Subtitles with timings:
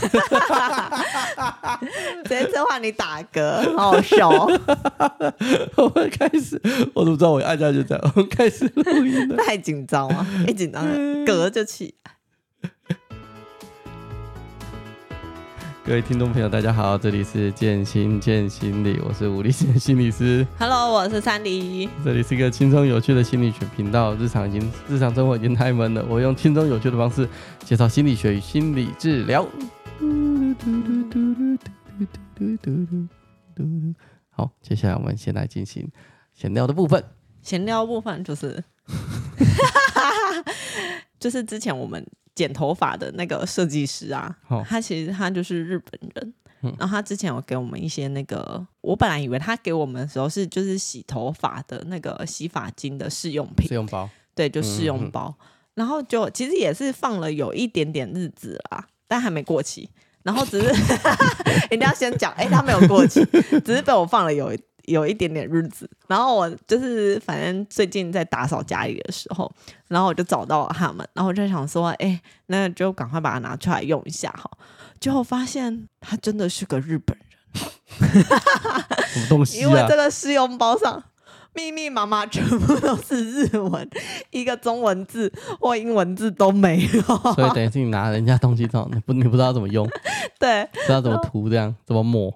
[2.24, 4.60] 直接这话你打嗝，好好笑哦。
[5.76, 6.60] 我们开始，
[6.94, 8.12] 我怎么知道我按下就这样？
[8.14, 9.36] 我们开始录音了。
[9.44, 10.86] 太紧张了，一紧张
[11.26, 11.94] 嗝就起。
[15.82, 20.46] 各位听众朋友，大家好，这里是健心建心理，我是吴立贤心理师。
[20.56, 21.88] Hello，我是三迪。
[22.04, 24.14] 这里是一个轻松有趣的心理学频道。
[24.14, 27.28] 日常已经日常生活已经太闷了，我用轻松有趣的方式
[27.64, 29.44] 介绍心理学与心理治疗。
[34.30, 35.90] 好，接下来我们先来进行
[36.32, 37.04] 闲聊的部分。
[37.42, 38.62] 闲聊部分就是，
[41.18, 42.04] 就是之前我们。
[42.32, 59.90] 剪头发的那个设计师啊，哦、他其实他就是日本人，嗯、然后他之前有给我们一些那个，我本来以为他给我们的时候是就是洗头发的那个洗发精的试用品，试用包，对，就试用包，嗯、然后就其实也是放了有一点点日子啦，但还没过期，
[60.22, 60.68] 然后只是
[61.74, 63.26] 一定要先讲，哎、欸，他没有过期，
[63.64, 64.56] 只是被我放了有。
[64.86, 69.48] 有一点点日子，然后我就是反正最近在打扫家里的时候，
[69.86, 74.50] 然后我就找到了他们，然后我就想说，哎，那就赶快把它拿出来用一下哈。
[74.98, 77.16] 结果发现它真的是个日本
[78.00, 78.24] 人，
[79.06, 79.60] 什么东西啊？
[79.60, 81.00] 因为这个试用包上
[81.54, 83.88] 密密麻麻全部都是日文，
[84.30, 87.02] 一个中文字或英文字都没有。
[87.34, 89.88] 所以等于是你拿人家东西之后，你不你不知道怎么用，
[90.38, 92.32] 对，不知道怎么涂这样，怎么抹。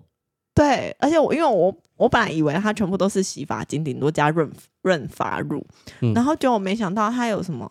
[0.55, 4.49] 对，而且我因为我我本来以为它全部都是洗发精，顶多加润
[4.83, 5.65] 润发乳，
[6.01, 7.69] 嗯、然后结果没想到它有什么，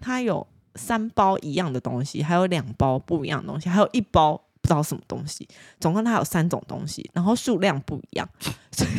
[0.00, 5.48] 它有三包一样的东西，还有两包不一样的东西，还有一包不知道什么东西，
[5.80, 8.28] 总共它有三种东西，然后数量不一样，
[8.72, 8.90] 所以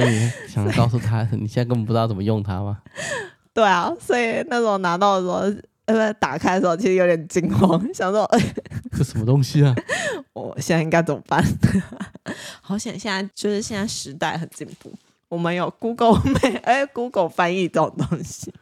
[0.00, 2.78] 所以想告诉他，你现在根本不知道怎么用它吗？
[3.54, 5.62] 对啊，所以那时候拿到的时候。
[5.86, 8.38] 呃，打开的时候其实有点惊慌，想说，哎，
[8.96, 9.74] 这什么东西啊？
[10.34, 11.44] 我现在应该怎么办？
[12.60, 14.92] 好险，现在就是现在时代很进步，
[15.28, 16.54] 我们有 Google 没？
[16.58, 18.54] 哎，Google 翻译这种东西，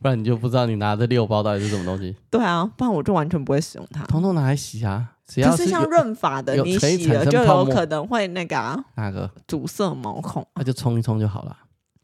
[0.00, 2.16] 不然你就不知道你拿这六包到底是什么东西。
[2.30, 4.02] 对啊，不然我就完全不会使用它。
[4.04, 10.46] 通通拿来洗啊，只要是像润发的，你洗了就有可能会那个啊，哪个阻塞毛孔？
[10.54, 11.56] 那就冲一冲就好了。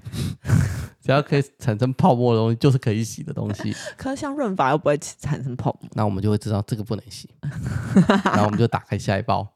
[1.00, 3.74] 只要可以产生泡沫的东西，就是可以洗的东西。
[3.96, 7.30] 可是像润发又不会产生泡沫，那我们就会知道这个不能洗。
[8.24, 9.46] 然后我们就打开下一包，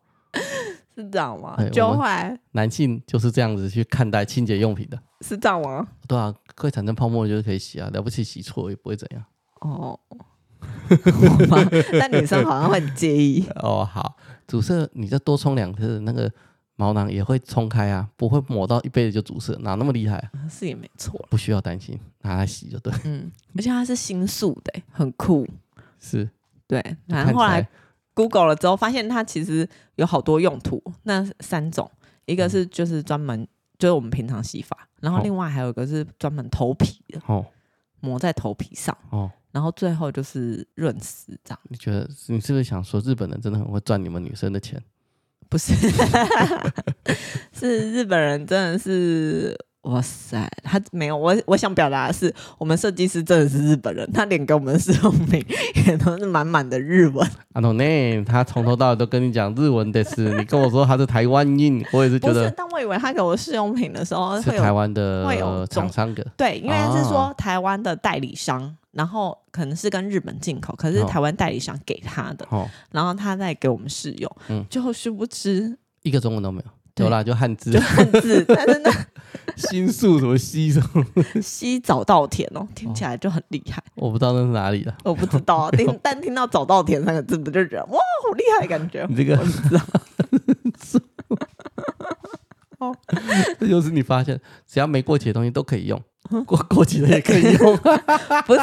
[0.95, 1.57] 是这样吗？
[1.73, 2.07] 就会
[2.53, 5.87] 男性就是这样子去看待清洁用品的，是这样吗？
[6.07, 9.25] 对啊，可以产生泡沫就是可以洗啊，了不起洗错也不会怎样。
[9.61, 9.99] 哦，
[11.99, 13.47] 但女生好像会很介意。
[13.63, 14.17] 哦，好，
[14.47, 16.31] 阻塞你再多冲两次那个。
[16.79, 20.31] 毛囊也会冲开啊，不会抹到一辈子就阻塞，哪那么厉害啊？
[20.47, 22.93] 是也没错，不需要担心，拿来洗就对。
[23.05, 25.49] 嗯，而且它是新素的，很酷。
[25.99, 26.29] 是，
[26.67, 26.85] 对。
[27.07, 27.67] 然后后来
[28.13, 30.83] Google 了之后，发现它其实有好多用途。
[31.05, 31.91] 那三种，
[32.27, 33.49] 一个是就是专门
[33.79, 37.43] 就是我们平常洗发，然后另外还有一个是专门头皮的，哦，
[38.01, 41.59] 抹在头皮上，哦，然后最后就是润湿这样。
[41.69, 44.83] 你觉得你是不是想说日本人真的很会赚你们女生的钱？
[45.49, 45.73] 不是，
[47.55, 55.45] 是日本人真的是哇塞，他没有我我想表达的是，我们设计师真的是日本人，他连给我们的试用品
[55.87, 57.27] 也都是满满的日文。
[57.53, 62.51] 啊，no 呢，他从头到尾都跟你讲日文的事，你跟我说他是台湾印，我也是觉得。
[62.51, 68.77] 但我以为他给我试用品的时候是台湾的会有厂商的，对，因为是说台湾的代理商。
[68.93, 78.91] 然后可能是跟日本进口，可是台湾代理商给他的，哦、然后他再给我们试用，嗯，最后殊不知一个中文都没有，对有啦，就汉字，就汉字，但是那
[79.57, 81.05] 新宿什么西什么
[81.43, 89.81] 西早稻田哦，听起来就很厉害，我不知道那是哪里的，我不知道， 听但听到早稻田三个字，不就觉得哇，好厉害的感觉，你这个我知道。
[92.79, 92.95] 哦，
[93.59, 95.99] 这就是你发现，只要没过期的东西都可以用，
[96.45, 97.77] 过过期的也可以用。
[98.47, 98.61] 不是，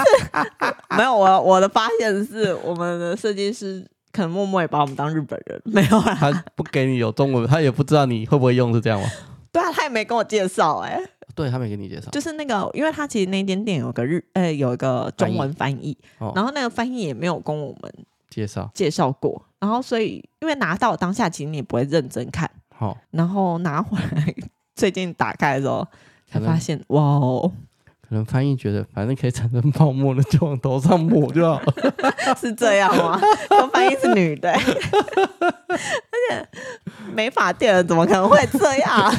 [0.96, 6.16] 没有我我的发现是，我们的设计师可能默默也把我们当日本人，没有啦。
[6.20, 9.08] 他不给你有中文，他也不知道你会不会用，是这样吗？
[9.54, 11.00] 对啊，他也没跟我介绍，哎，
[11.36, 17.94] 对他没给你介绍，就是那个，因为他其实那间店有个日，呃，有一个中文翻译，翻译然后那个翻译也没有跟我们
[18.30, 18.70] 介绍。
[18.74, 22.50] 介绍过，然后所以因为拿到当下，其实你也不会认真看。
[22.76, 24.36] 好，然后拿回来，
[24.76, 25.88] 最近打开的时候
[26.28, 27.52] 才发现，哇哦！
[28.14, 31.60] 可能翻译觉得，反正可以产生泡沫的，就往头上抹就好。
[32.38, 33.20] 是这样吗？
[33.50, 35.80] 我翻译是女的，而
[36.30, 36.48] 且
[37.12, 39.12] 美发店怎么可能会这样？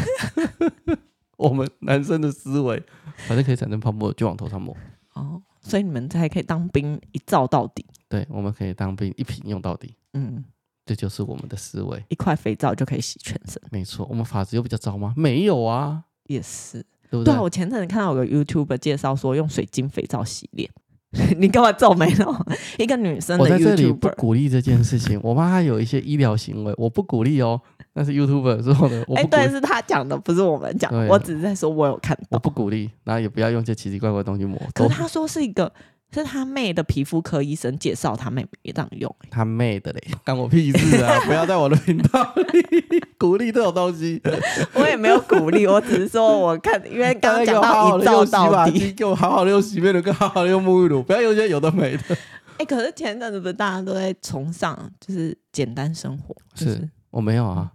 [1.36, 2.80] 我们男生的思维，
[3.26, 4.76] 反正可以产生泡沫，就往头上抹。
[5.14, 7.84] 哦，所以你们才可以当兵一照到底。
[8.08, 9.96] 对，我们可以当兵一瓶用到底。
[10.12, 10.44] 嗯，
[10.86, 12.00] 这就是我们的思维。
[12.10, 13.60] 一块肥皂就可以洗全身。
[13.72, 15.12] 没错，我们法子又比较糟吗？
[15.16, 17.32] 没有啊，也是，对不对？
[17.32, 20.70] 对啊，我前阵子看到有个 YouTuber 介绍说用水晶肥皂洗脸。
[21.38, 22.34] 你干嘛皱眉头？
[22.76, 25.20] 一个女生的 YouTuber，我在这里不鼓励这件事情。
[25.22, 27.60] 我怕她有一些医疗行为，我不鼓励哦。
[27.92, 30.92] 那是 YouTuber 说的， 哎、欸，对，是他讲的，不是我们讲。
[31.06, 32.26] 我只是在说，我有看到。
[32.30, 34.60] 我不鼓励，然后也不要用这奇奇怪怪的东西抹。
[34.74, 35.72] 可是他说是一个。
[36.12, 41.18] 是他妹的皮肤科医生介绍他妹妹这样用，他妹的嘞， 关我屁事啊！
[41.26, 44.22] 不要在我的频道里鼓励这种东西。
[44.74, 52.02] 我也没有鼓励，我只是说我看，因为刚刚讲到一照到底，给我好好的用洗面乳，跟好好的用沐浴乳，不要用些有的没的。
[52.10, 57.72] 哎、欸，可是前阵子不是大家都在崇尚就是简单生活，就是、是我没有啊。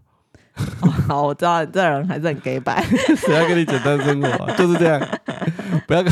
[0.82, 2.84] 哦、好，我知道你这人还是很给白。
[3.18, 4.54] 谁要跟你简单生活啊？
[4.58, 5.00] 就是这样，
[5.88, 6.04] 不要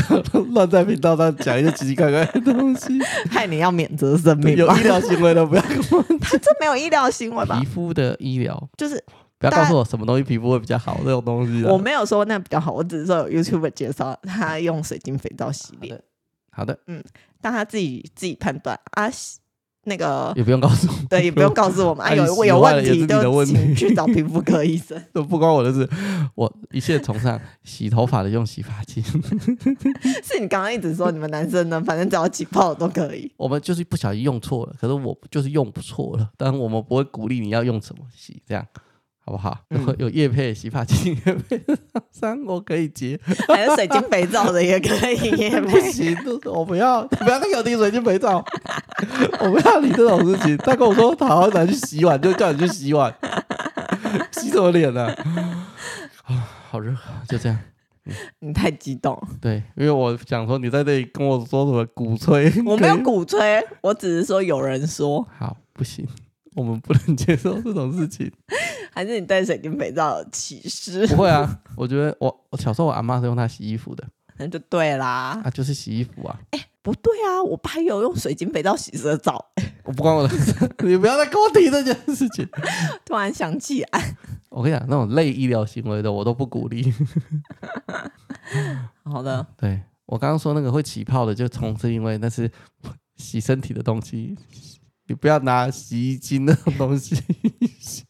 [0.52, 2.98] 乱在频道上讲一些奇奇怪怪的东西，
[3.30, 4.56] 害你要免责声明。
[4.56, 6.02] 有医疗行为的不要跟我。
[6.20, 7.58] 他这没有医疗行为吧？
[7.58, 9.02] 皮肤的医疗就是
[9.38, 11.64] 不要告诉我什么东西皮肤会比较好这种东西。
[11.64, 16.00] 我没有说那比较好，我只是说有 YouTube 介绍他用水晶肥皂洗脸。
[16.50, 17.02] 好的，嗯，
[17.40, 19.08] 但他自己自己判断啊。
[19.88, 22.06] 那个也不用告诉我， 对，也不用告诉我们。
[22.06, 25.02] 哎，有有问题就请去找皮肤科医生。
[25.12, 25.88] 都不关我的事，
[26.34, 29.02] 我一切崇尚洗头发的用洗发精。
[30.22, 33.32] 是你刚刚一直说你们男生呢，反正只要起泡都可以。
[33.36, 38.64] 我们就是不小心用错了，可是我就是用不错了，但我们不会鼓励你要用什么洗，这样。
[39.28, 39.54] 好不好？
[39.68, 41.14] 有有业配洗发精，
[42.10, 45.50] 三我可以接，还有水晶肥皂的也可以。
[45.66, 48.42] 不行，我不要，不要再给我提水晶肥皂，
[49.40, 50.56] 我不要你这种事情。
[50.58, 53.14] 他跟我说他好好拿去洗碗，就叫你去洗碗，
[54.32, 55.06] 洗什么脸呢？
[56.24, 56.94] 啊，好热，
[57.28, 57.58] 就这样。
[58.40, 59.20] 你太激动。
[59.40, 65.26] 对，因为我想说你在这里跟我说什么鼓吹，我没有鼓吹，我只是说有人说。
[65.38, 66.06] 好，不行。
[66.54, 68.32] 我们不能接受这种事情，
[68.92, 71.06] 还是你对水晶肥皂有歧视？
[71.06, 74.02] 不会啊，我觉得我我小时候我阿妈是用它洗衣服的，
[74.38, 75.40] 那 就对啦。
[75.44, 76.38] 啊，就是洗衣服啊。
[76.50, 79.44] 哎、欸，不对啊，我爸有用水晶肥皂洗色澡。
[79.84, 80.52] 我不关我的事，
[80.84, 82.48] 你不要再跟我提这件事情。
[83.04, 84.16] 突然想起来，
[84.50, 86.92] 我跟你讲，那种类医疗行为的我都不鼓励。
[89.04, 92.50] 好的，对我刚刚说那个会起泡的，就从是因为那是
[93.16, 94.36] 洗身体的东西。
[95.06, 97.16] 你不要拿洗衣精那种东西
[97.80, 98.04] 洗。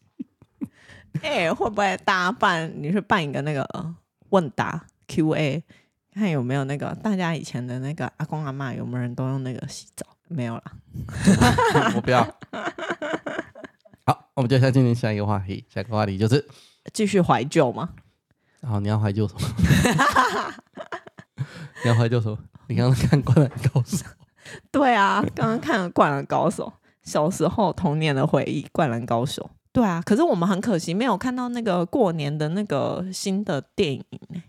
[1.21, 2.71] 哎、欸，会不会大家办？
[2.75, 3.65] 你去办一个那个
[4.29, 5.63] 问答 Q&A，
[6.13, 10.05] 看有没有那个大家以前的那个阿公阿嬷有没有人都用那个洗澡？
[10.27, 10.63] 没有了。
[11.95, 12.23] 我不要。
[14.05, 15.65] 好，我们接下来进行下一个话题。
[15.73, 16.45] 下一个话题就是
[16.93, 17.89] 继续怀旧吗？
[18.61, 19.49] 好， 你要怀旧什么？
[21.83, 22.37] 你要怀旧什么？
[22.67, 23.97] 你刚刚看《灌篮高手》？
[24.71, 26.67] 对啊，刚刚看了《灌篮高手》。
[27.01, 29.43] 小时候童年的回忆，《灌篮高手》。
[29.71, 34.41] 对啊，可是我们很可惜没有看到那个过年的那个新的电影呢。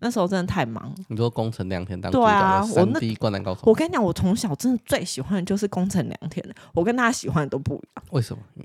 [0.00, 0.92] 那时候真的太忙。
[1.08, 3.60] 你说宫城良田当主角的三 D 灌篮高手。
[3.64, 6.44] 我跟你讲，我从小真的最喜欢的就是宫城良田。
[6.74, 8.04] 我跟大家喜欢的都不一样。
[8.10, 8.42] 为什么？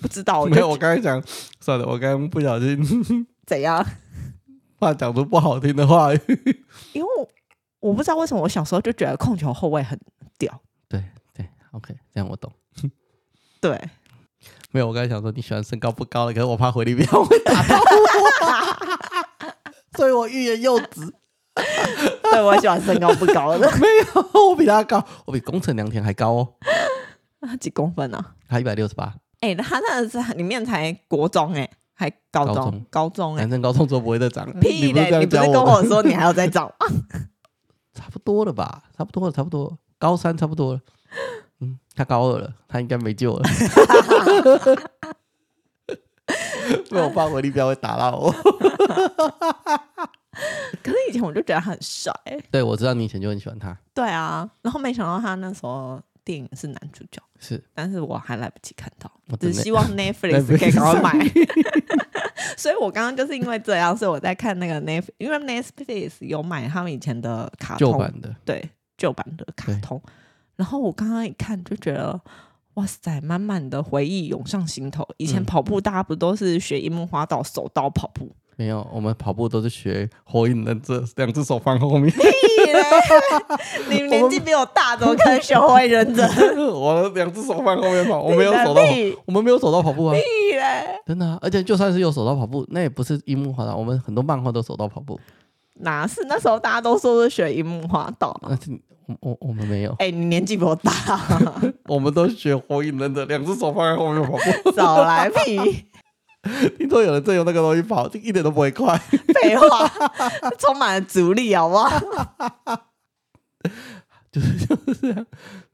[0.00, 0.44] 不知道。
[0.46, 1.22] 没有，我刚才讲
[1.60, 2.78] 算了，我刚刚不小心
[3.46, 3.84] 怎样？
[4.78, 6.20] 怕讲出不好听的话语。
[6.94, 7.28] 因为我，
[7.80, 9.98] 我不知道为什么我小时候就觉得控球后卫很
[10.38, 10.60] 屌。
[10.88, 11.04] 对
[11.34, 12.50] 对 OK，这样我懂。
[13.60, 13.78] 对，
[14.70, 17.84] 没有，我刚才想说你喜欢身高不高的，可是我怕回力镖会打到我，
[19.96, 21.12] 所以我欲言又止。
[22.22, 26.54] 对，我喜欢身高不高的， 没有，我比他高，我比工程良田还高哦。
[27.42, 28.34] 他几公分呢、啊？
[28.48, 29.12] 他一百六十八。
[29.40, 34.48] 哎，他那是里面才国中哎、欸，还高中，高中，高中哎、欸，男生高中都不会再长。
[34.60, 35.18] 屁嘞！
[35.18, 36.86] 你不是跟我说你还要再长吗？
[37.94, 38.84] 差不多了吧？
[38.96, 39.76] 差不多了，差不多。
[39.98, 40.80] 高三差不多了。
[41.60, 43.42] 嗯，他高二了，他应该没救了。
[46.90, 48.32] 因为我爸回力镖会打到我。
[50.82, 52.12] 可是以前我就觉得他很帅。
[52.50, 53.76] 对，我知道你以前就很喜欢他。
[53.92, 57.20] 对啊，然后没想到他那时候电影是男主角。
[57.38, 61.12] 是，但是我还来不及看到，我只希望 Netflix 可以赶快买。
[62.56, 70.00] 所以我刚刚就是因为这样，所以我在看那个 Netflix，因为 Netflix 有买他们以前的卡通旧版的，对，旧版的卡通。
[70.56, 72.20] 然后我刚刚一看就觉得，
[72.80, 75.06] 哇塞，满满的回忆涌上心头。
[75.18, 78.24] 以前跑步大家不都是学樱木花道手刀跑步？
[78.24, 82.10] 嗯、没有，我们跑步都是学火影忍者， 两只手放后面。
[83.90, 86.26] 你年纪比我大，怎么可能学火影忍者？
[86.72, 88.82] 我两只手放后面跑，我没有手刀，
[89.26, 90.16] 我们没有手刀跑步啊！
[91.04, 93.76] 真的、啊，而且就算是有手刀跑步，那也不是樱木花道。
[93.76, 95.20] 我们很多漫画都手刀跑步。
[95.74, 98.34] 哪是那时候大家都说是学樱木花道？
[98.42, 98.80] 那是。
[99.20, 99.90] 我我我们没有。
[99.92, 100.92] 哎、欸，你年纪比我大，
[101.88, 104.72] 我们都学火影忍者，两只手放在后面跑步。
[104.76, 105.86] 少来屁！
[106.78, 108.96] 听说有人在用那个东西跑，就一点都不会快。
[108.98, 109.90] 废话，
[110.58, 112.00] 充满了阻力，好不好？
[114.32, 115.26] 就是就是这样。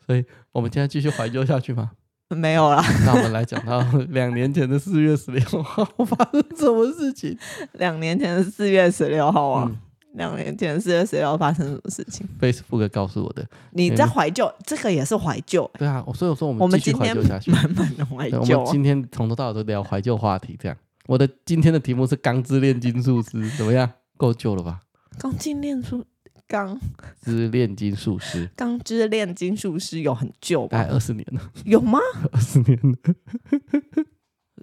[0.04, 1.92] 所以，我们今天继续怀旧下去吗？
[2.30, 2.84] 没有啦。
[3.04, 7.38] 那我们来讲到两年前的四月十六号发生什么事情？
[7.74, 9.68] 两年前的四月十六号啊。
[9.68, 9.76] 嗯
[10.16, 13.46] 两年前四月十六号发生什么事情？Facebook 告诉我的。
[13.72, 15.70] 你在怀旧，这个也是怀旧。
[15.78, 18.38] 对啊，所以我说我们继续怀旧下去，慢慢的怀旧。
[18.38, 20.76] 我们今天从头到尾都聊怀旧话题，这样。
[21.06, 23.88] 我的今天的题目是《钢之炼金术师》，怎么样？
[24.16, 24.80] 够旧了吧？
[25.18, 26.04] 钢之炼术
[26.48, 26.80] 钢
[27.22, 30.78] 之炼金术师，钢之炼金术师有很旧吧？
[30.78, 31.40] 大概二十年了。
[31.64, 31.98] 有吗？
[32.32, 32.96] 二十年了，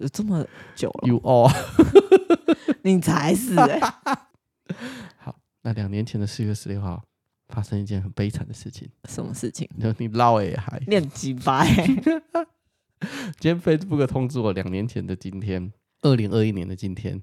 [0.00, 0.44] 有这么
[0.74, 1.54] 久了？You all，
[2.82, 3.80] 你才是哎。
[5.64, 5.70] 好。
[5.70, 7.02] 那两年前的四月十六号，
[7.48, 8.88] 发生一件很悲惨的事情。
[9.08, 9.68] 什么事情？
[9.80, 11.66] 就你老也还念几百。
[13.38, 17.22] 今天 Facebook 通知我，两年前的今天，二零二一年的今天，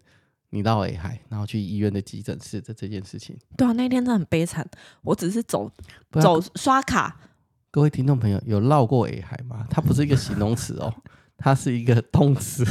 [0.50, 3.38] 你老也还，然后去医院的急诊室的这件事情。
[3.57, 4.67] 对啊，那天真的很悲惨。
[5.01, 5.71] 我只是走
[6.19, 7.19] 走刷卡。
[7.71, 9.65] 各位听众朋友，有绕过也还吗？
[9.69, 10.93] 它不是一个形容词哦，
[11.38, 12.65] 它是一个动词。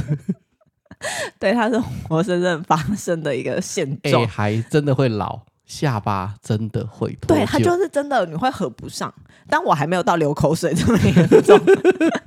[1.41, 4.21] 对，它是活生生发生的一个现状。
[4.21, 5.41] 也还真的会老。
[5.71, 9.13] 下巴真的会脱臼，对，他就是真的，你会合不上。
[9.49, 11.57] 但我还没有到流口水这么严重，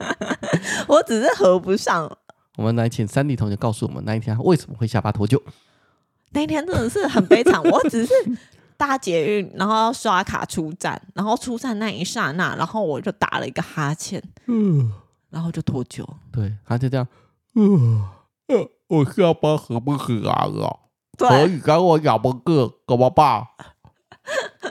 [0.88, 2.10] 我只是合不上。
[2.56, 5.42] 我们来请三弟同学告诉我们那一天为什么会下巴脱臼。
[6.32, 8.14] 那一天真的是很悲惨，我只是
[8.78, 14.90] 搭捷运，然后刷卡出站，然后出站那一刹那，然后我就打了一个哈欠，嗯，
[15.30, 16.06] 然后就脱臼。
[16.32, 17.06] 对，他就这样，
[17.56, 18.08] 嗯，
[18.48, 20.48] 呃，我下巴合不合啊？
[21.18, 23.44] 可以跟我咬不个，怎么办？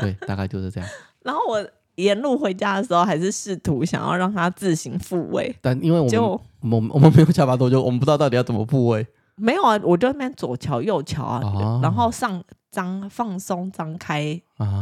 [0.01, 0.89] 对，大概就是这样。
[1.23, 1.65] 然后我
[1.97, 9.07] 沿路回家的时候，还是试图想要让它自行复位，但因为我们就我们我们没有下巴多久，我们不知道到底要怎么复位。
[9.37, 14.41] 没有啊，我就那边左瞧右瞧啊，啊然后上张放松张开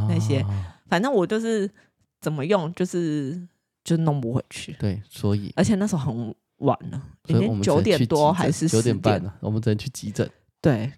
[0.08, 1.70] 那些，啊、反正我就是
[2.20, 3.40] 怎么用，就是
[3.84, 4.72] 就弄不回去。
[4.78, 10.28] 对，所以而且那时候很晚了，已经九点多还是九点半了，我们只能去急诊。
[10.60, 10.92] 对。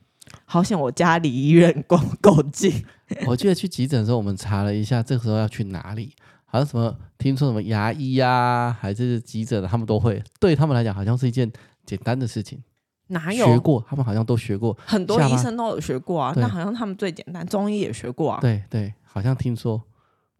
[0.44, 2.84] 好险，我家离医院够够近。
[3.26, 6.14] 我记得去急诊的时候，我们查了一下，这个时候要去哪里？
[6.44, 10.22] 好像什么听说什么牙医呀、啊，还是急诊的，他们都会。
[10.38, 11.50] 对他们来讲，好像是一件
[11.86, 12.62] 简单的事情。
[13.08, 13.82] 哪有学过？
[13.88, 16.32] 他们好像都学过，很多医生都有学过啊。
[16.36, 18.38] 那好像他们最简单，中医也学过啊。
[18.40, 19.82] 对对，好像听说。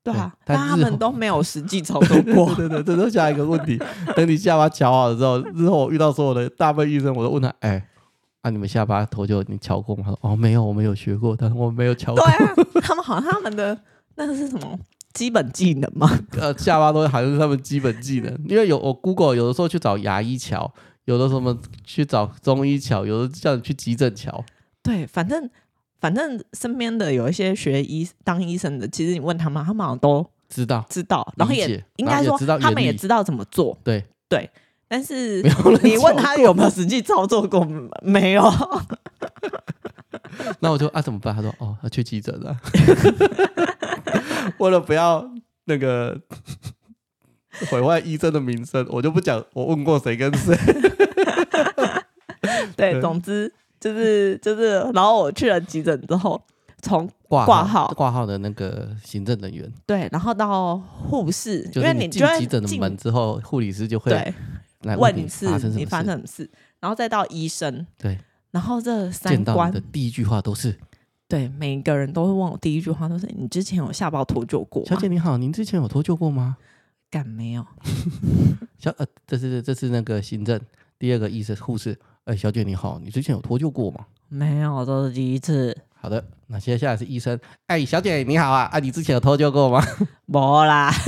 [0.03, 2.55] 对啊，但他们都没有实际操作 过。
[2.55, 3.79] 对对对，这是下一个问题。
[4.17, 7.87] 等你下巴瞧好了之后，日后我遇到所有的大部分医生，我都问他，哎。
[8.43, 8.51] 啊！
[8.51, 10.03] 你们下巴头就，你乔过吗？
[10.05, 12.25] 他说：哦，没有，我没有学过，但是我没有敲过。
[12.25, 13.79] 对啊， 他们好像他们的
[14.17, 14.79] 那个是什么
[15.13, 16.11] 基本技能吗？
[16.39, 20.73] 呃，下巴都好像是他们基本技能，因为有我 Google 有的时候去找牙医瞧，
[21.05, 24.45] 有的什么去找中医瞧，有的叫你去急诊瞧。
[24.83, 25.49] 对，反正
[26.01, 33.79] 反正身边的有一些学医当医生的，其实你问他们，他们好像都知道知道，然后也应该说他们也知道怎么做。
[33.85, 34.51] 对对。
[34.93, 35.41] 但是
[35.83, 37.67] 你问他有没有实际操作过？
[38.03, 38.45] 没有。
[40.61, 41.35] 那我就啊怎么办？
[41.35, 42.55] 他说哦，要去急诊了。
[44.61, 45.27] 为了不要
[45.65, 46.21] 那个
[47.71, 50.55] 毁坏医生的名声，我就不讲我问过谁跟谁。
[52.77, 56.39] 对，总之就是就是，然后我去了急诊之后，
[56.83, 64.35] 从挂号挂号的那个行政人员，对，然后到护士，因为你进急诊的门之后，护理师就会对。
[64.83, 66.49] 来问你是你发生什么事，
[66.81, 68.19] 然后再到医生，对，
[68.51, 70.79] 然后这三关的第一句话都是，
[71.29, 74.85] 对，每一个人都会问我第一句话都是，你之前有下巴脱臼过？
[74.87, 76.57] 小姐你好，您之前有脱臼过吗？
[77.11, 77.67] 干没有？
[78.79, 80.61] 小呃，这是这是那个行政，
[80.99, 84.07] 第二个医生护士，哎，小姐你好，你之前有脱臼过吗？
[84.29, 85.77] 没有，这是第一次。
[85.95, 89.85] 好的，那接下来是医生，哎，小姐你好啊，啊，你之前有脱臼过吗？
[90.27, 90.93] 没啦。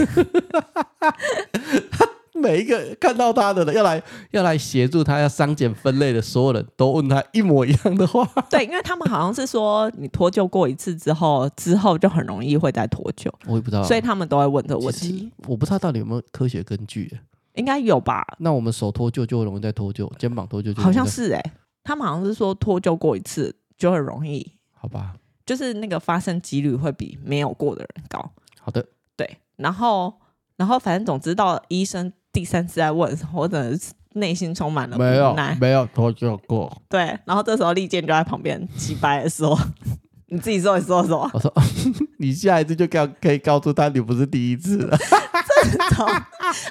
[2.36, 8.28] 每一个看到他的人要来要来协助他要删减分类的所有人都问他一模一样的话。
[8.50, 13.30] 对，因为他们好像是说你脱臼过一次之后，之后就很容易会再脱臼。
[13.46, 15.30] 我也不知道，所以他们都会问这个问题。
[15.46, 17.16] 我不知道到底有没有科学根据，
[17.54, 18.26] 应该有吧？
[18.40, 21.52] 那我们手脱臼就会容易再脱臼，肩膀脱臼就好像是哎、欸，
[21.84, 25.14] 他们好像是说脱臼过一次就很容易，好吧？
[25.46, 28.32] 就是那个发生几率会比没有过的人高。
[28.60, 28.84] 好的，
[29.16, 30.12] 对，然后
[30.56, 32.12] 然后反正总之到医生。
[32.34, 35.00] 第三次在问的时候，我真的是内心充满了无
[35.34, 35.56] 奈。
[35.58, 36.70] 没有，没有脱臼过。
[36.90, 39.58] 对，然后这时候利剑就在旁边急白的说
[40.28, 41.30] ：“你自己说你说什么？
[41.32, 41.50] 我说
[42.18, 46.04] 你下一次就告可以告诉他你不是第一次了，真的，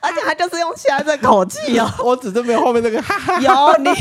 [0.02, 3.94] 而且他就是用现在这口气哦，我只是没有后面那个哈哈，有你有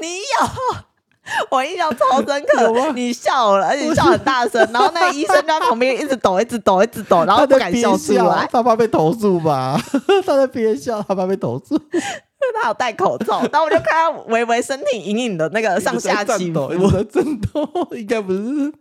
[0.00, 0.87] 你有。
[1.50, 9.80] 我印象超深刻，你笑了，而且笑很大声，然后那个医生就在旁边一直抖，一直抖，一直抖，然后不敢笑出来，他怕被投诉吧？
[10.24, 12.02] 他在憋笑，他怕被投诉，因为
[12.60, 13.40] 他有戴口罩。
[13.52, 18.72] 然后我就看他微微身体隐隐的那个上下起伏，我的震动应该不是，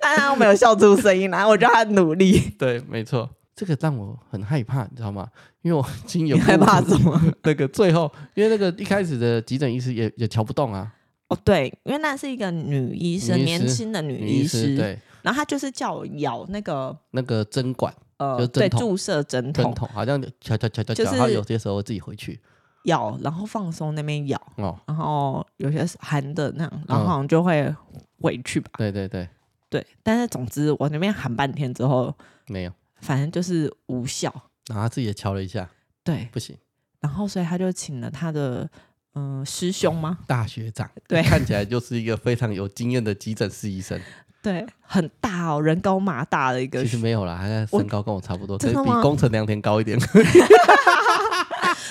[0.00, 2.52] 但他没有笑出声音来，我觉得他努力。
[2.58, 5.26] 对，没错，这个让我很害怕，你知道吗？
[5.62, 7.20] 因为我经有害怕什么？
[7.42, 10.90] 那个最后，因为那个一开始的急诊医师也也瞧不动啊。
[11.30, 14.98] 哦，对，因为那是一个女医生，医年轻的女医师，对。
[15.22, 22.40] 然后她就是叫我咬那个那个针管，呃，就对，注射针筒，针筒好像敲敲敲敲敲，然后有些时候自己回去
[22.84, 27.72] 咬，然后放松那边咬，哦，然后有些含的那样，然后好像就会
[28.20, 28.68] 回去吧。
[28.72, 29.28] 嗯、对对对
[29.68, 32.12] 对，但是总之我那边喊半天之后
[32.48, 32.72] 没有，
[33.02, 34.34] 反正就是无效。
[34.66, 35.70] 然后他自己也敲了一下，
[36.02, 36.56] 对，不行。
[36.98, 38.68] 然后所以他就请了他的。
[39.14, 40.18] 嗯，师兄吗？
[40.26, 44.00] 大学长， 对，看起来就是一个非常有经验的急诊室医生。
[44.42, 46.82] 对，很大哦，人高马大的一个。
[46.82, 49.98] 其实没有啦，他身高跟我差不多，可以比工程良田高一点。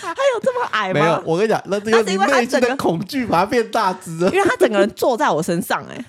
[0.01, 0.99] 他有这么矮吗？
[0.99, 6.05] 没有，我跟你讲，那这个是因为他整个恐惧把他变大只了，因为他整个人坐在我身上，哎，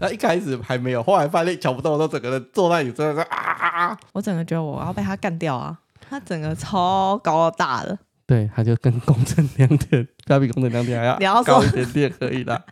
[0.00, 3.98] 那一开始还没有，后来发现瞧不到，我都整个人坐在你身上啊啊！
[4.12, 5.78] 我整个觉得我要被他干掉啊！
[6.10, 7.96] 他整个超高大的。
[8.26, 12.64] 对，他就跟宫城良田， 他比宫城良田还要高一点点，可以的。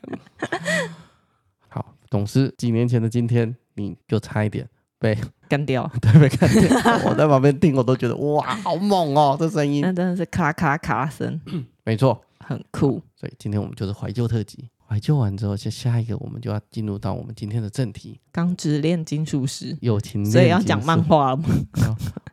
[1.69, 4.67] 好，董事，几年前的今天，你就差一点
[4.99, 5.19] 被
[5.49, 7.01] 干掉， 对，被干掉。
[7.05, 11.39] 我在旁边听，我都觉得哇，好猛哦，这声音，那真的是咔咔咔啦声，
[11.85, 13.03] 没错，很酷。
[13.15, 21.45] 所以今天我们就是怀旧特辑，怀旧完之后，下下一个我们就要进入到我们今天的正题——钢之炼金术师，友情，所以要讲漫画吗？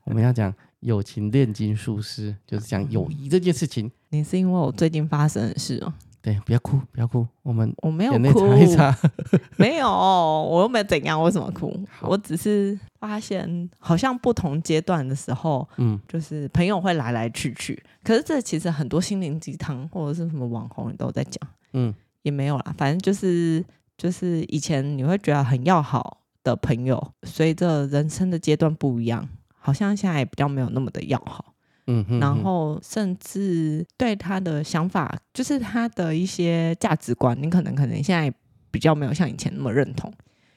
[0.05, 0.53] 我们要讲。
[0.81, 3.91] 友情炼金术师就是讲友谊这件事情。
[4.09, 5.94] 你是因为我最近发生的事哦？
[6.22, 7.25] 对，不要哭，不要哭。
[7.44, 8.18] 我们我没有哭，
[9.55, 11.74] 没有，我又没怎样，为什么哭？
[12.01, 17.81] 我只是发现，好像不同阶段的时候，嗯，就是朋友会来来去去。
[18.03, 22.75] 可是这其实很多心灵鸡汤或者是什么网红都在讲，嗯，也没有啦。
[22.77, 23.63] 反正就是
[23.98, 29.27] 就是以前你会觉得很要好的朋友，随着人生的阶段不一样。
[29.59, 31.53] 好像现在也比较没有那么的要好，
[31.87, 38.33] 嗯哼哼，然后甚至对他的想法，就是他的一些价值观，你可能可能现在
[38.72, 40.11] 比较没有像以前那么认同。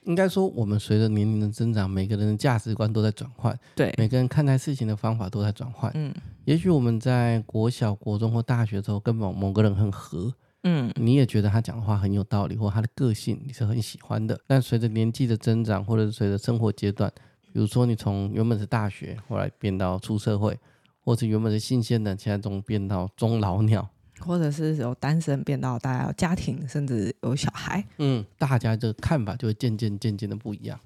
[0.04, 5.92] 应该说，我们随着年龄的增长，每个人的价值观都在转换，对，每个人看待事情的方法都在转换。
[5.94, 6.12] 嗯，
[6.44, 10.34] 也许我们在国小、国中或大学的时候，跟某某个人很合，
[10.64, 14.36] 嗯，你也觉得他讲的话很有道理，或他的个性你是很喜欢的。
[14.48, 17.08] 但随着年纪的增长，或者是随着生活阶段，
[17.52, 20.58] 比如说，你从原本是大学，后来变到出社会，
[21.04, 23.86] 或者原本是新鲜的，现在中变到中老鸟，
[24.20, 30.80] 或者是由单身变到大家有家庭，甚至有小孩，嗯，大家的看法就会渐渐渐渐的不一样。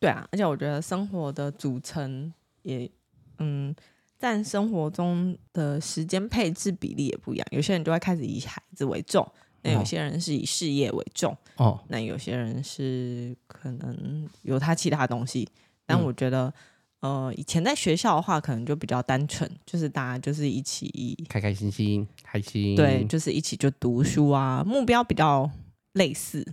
[0.00, 2.90] 对啊，而且我觉得生活的组成也，
[3.38, 3.74] 嗯，
[4.18, 7.46] 占生活中的时间配置比例也不一样。
[7.52, 9.24] 有些人就会开始以孩子为重，
[9.62, 15.48] 那有些人是以事业为重，哦，那有些人是可能有他其他东西。
[15.88, 16.52] 但我觉得，
[17.00, 25.50] 嗯、呃，以前在学校的话，可能就比较单纯，就是大家就是一起开开心心、开心，对，就是一起就读书啊，目标比较
[25.94, 26.46] 类似，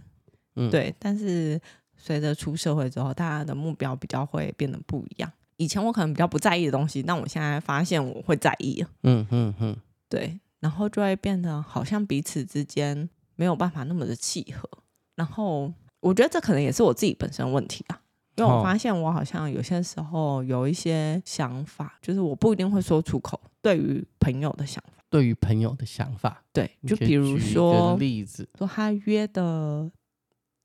[0.56, 0.96] 嗯，对。
[0.98, 1.60] 但是
[1.98, 5.30] 随着出社会之后，大家的目标比较会变得不一样。
[5.58, 9.76] 以前我可能比较不在意的东西，但我现在发现我会在意，嗯嗯嗯，
[10.08, 14.70] 对，然后就会变得好像彼此之间没有办法那么的契合。
[15.16, 18.02] 然后我觉得这可能也是我自己本身问题啊。
[18.36, 23.40] 因为我发现我好像有些时候有一些想法，就是我不一定会说出口。
[23.62, 29.90] 对于朋友的想法，对于朋友的想法，对，就比如说例子，说他约的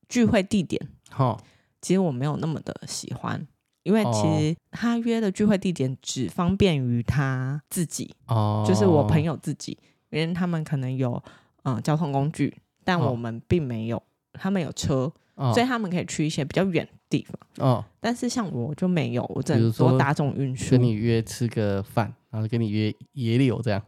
[0.08, 0.80] 聚会地点，
[1.80, 3.46] 其实我没有那么的喜欢，
[3.84, 8.14] 因为其实他约的聚会地点只方便于他自己，
[8.66, 9.78] 就是我朋友自己，
[10.10, 11.22] 因为他们可能有
[11.62, 12.54] 嗯交通工具，
[12.84, 14.02] 但我们并没有，
[14.32, 15.12] 他们有车。
[15.54, 23.82] 所以他们可以去一些比较远的地方，哦，但是像我就没有，我只能说大众运输，跟你约吃个饭，然后跟你约野柳这样，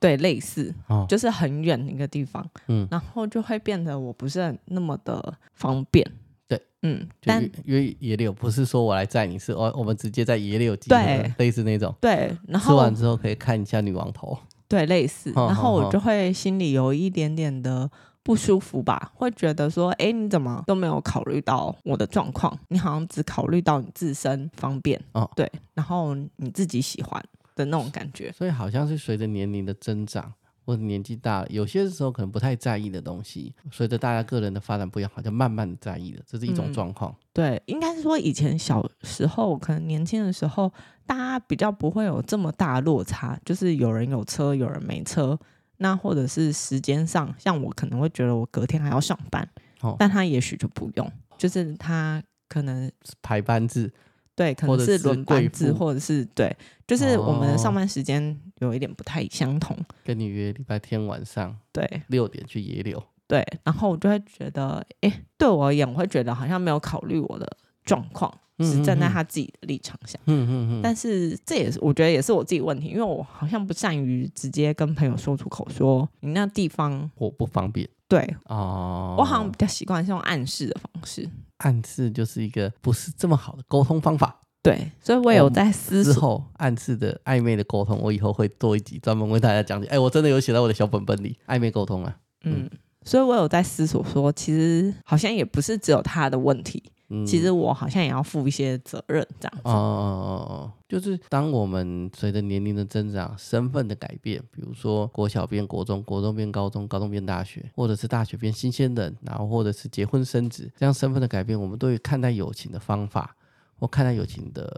[0.00, 6.04] 对，类似，哦，就是很远的一个地方，嗯，然后就会变得我不是很那么的方便，
[6.48, 14.36] 对，嗯，但约野柳不是说我来载你，是哦，我们直接在野柳集合，对，类似那种，对，然后吃完之后可以看一下女王头，
[14.68, 17.88] 对，类似，然后我就会心里有一点点的
[18.26, 22.58] 不舒服吧，会觉得说，哎，你怎么都没有考虑到我的状况？
[22.66, 27.22] 你好像只考虑到你自身方便哦，对，然后你自己喜欢
[27.54, 28.32] 的那种感觉。
[28.32, 30.34] 所以好像是随着年龄的增长。
[30.66, 37.12] 或者年纪大了，有些时候可能不太在意的东西，随着大家个人的发展不一样，好像慢慢的在意了，这是一种状况。
[37.12, 40.72] 嗯、对，应该是说以前小时候，可能年轻的时候，
[41.06, 45.38] 大家比较不会有这么大落差，就是有人有车，有人没车，
[45.78, 49.48] 那或者是时间上，像我可能会觉得我隔天还要上班，
[49.80, 52.90] 哦、但他也许就不用，就是他可能
[53.22, 53.92] 排班制。
[54.34, 56.54] 对，可能是轮班制，或者是对，
[56.86, 59.74] 就是我们的上班时间有一点不太相同。
[60.04, 67.50] 跟你约礼拜天晚上，对，六点去野柳，对，然后我就会觉得，哎，对我而言，我会觉得好像没有考虑我的
[67.86, 70.18] 状况，是站在他自己的立场下。
[70.26, 70.80] 嗯嗯嗯。
[70.82, 77.88] 但是这也是我觉得也是我自己问题，因为我好像不善于直接跟朋友说出口，说你那地方我不方便。
[78.08, 81.28] 对哦，我好像比较习惯是用暗示的方式。
[81.56, 86.12] 暗示就是一个不是这么好的沟通方法，对，所以我有在思索。
[86.12, 89.88] 之后暗示的暧昧的沟通，我以后会做一集专门为大家讲解。
[89.88, 92.70] 哎，我真的有写在我的小本本里，暧昧沟通啊，嗯，
[93.02, 96.80] 所以我有在思索说，其实好像也不是只有他的问题。
[97.08, 99.62] 嗯、其实我好像也要负一些责任，这样子。
[99.64, 113.36] 哦哦哦哦，就是当我们随着年龄的增长、身份的改变，比如说国小变国中、国中变高中、高中变大学，或者是大学变新鲜人，然后或者是结婚生子，这样身份的改变，我们对于看待友情的方法
[113.78, 114.68] 或看待友情的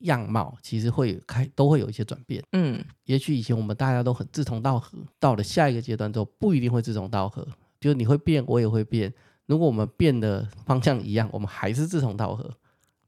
[0.00, 2.42] 样貌，其实会开都会有一些转变。
[2.52, 7.46] 嗯，也许以前我们大家都很志同道合，到了下一个阶段之后，不一定会志同道合，
[7.80, 9.14] 就是你会变，我也会变。
[9.46, 12.50] 如果我们变的方向一样，我们还是志同道合，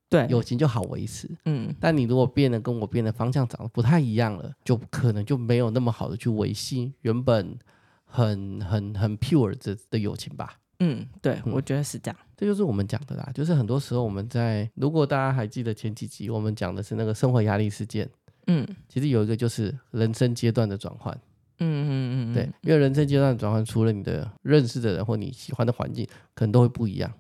[0.09, 1.29] 对，友情就好维持。
[1.47, 7.59] 嗯，但你如果变得跟我变的方向长得不太一样了，就可能就没有那么好的去维系原本
[8.05, 10.59] 很很很 pure 的的友情吧。
[10.81, 12.17] 嗯，对，嗯，我觉得是这样。
[12.37, 18.07] 这就是我们讲的啦，就是很多时候我们在，如果大家还记得前几集我们讲的是那个生活压力事件，
[18.47, 21.19] 嗯，其实有一个就是人生阶段的转换。
[21.59, 27.13] 嗯嗯嗯，对，因为人生阶段转换，除了你的认识的人或你喜欢的环境，可能都会不一样。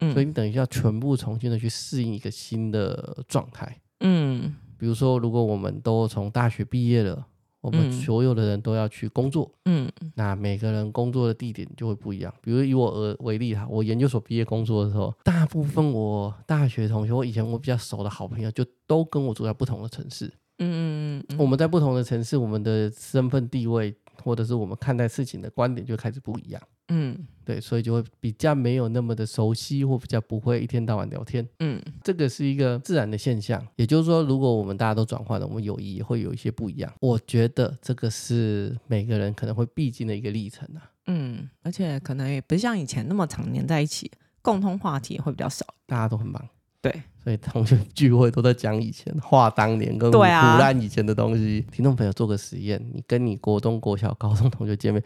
[0.00, 3.80] 嗯，所以你等于要全部重新的去适应一个新的状态。
[4.00, 7.26] 嗯，比如说，如果我们都从大学毕业了，
[7.60, 9.52] 我们所有的人都要去工作。
[9.66, 12.32] 嗯，那每个人工作的地点就会不一样。
[12.40, 20.32] 比如以我而为例哈，我研究所毕业工作的时候，大部分我大学同学，我以前我比较熟的好朋友，就都跟我住在不同的城市。
[20.62, 26.62] 嗯嗯嗯，我们在不同的城市，我们的身份地位，或者是我们看待事情的观点就开始不一样。
[26.92, 31.48] 嗯，对，所以就会比较没有那么的熟悉，或比较不会一天到晚聊天。
[31.60, 33.64] 嗯，这个是一个自然的现象。
[33.76, 36.92] 也就是说，如果我们大家都转换了，我们友谊也会有一些不一样。
[37.00, 40.90] 我觉得这个是每个人可能会必经的一个历程啊。
[41.06, 44.10] 嗯，而且可能也不像以前那么常黏在一起，
[44.42, 46.44] 共同话题也会比较少，大家都很忙。
[46.82, 51.64] 对，所以同学聚会都在讲以前话当年跟古烂以前的东西。
[51.68, 55.02] 啊、听众朋友做个实验，你跟你国中、国小、高中同学见面，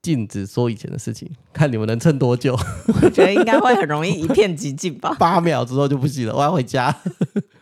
[0.00, 2.56] 禁止说以前的事情，看你们能撑多久。
[3.02, 5.14] 我觉得应该会很容易一片寂静吧。
[5.18, 6.96] 八秒之后就不行了，我要回家。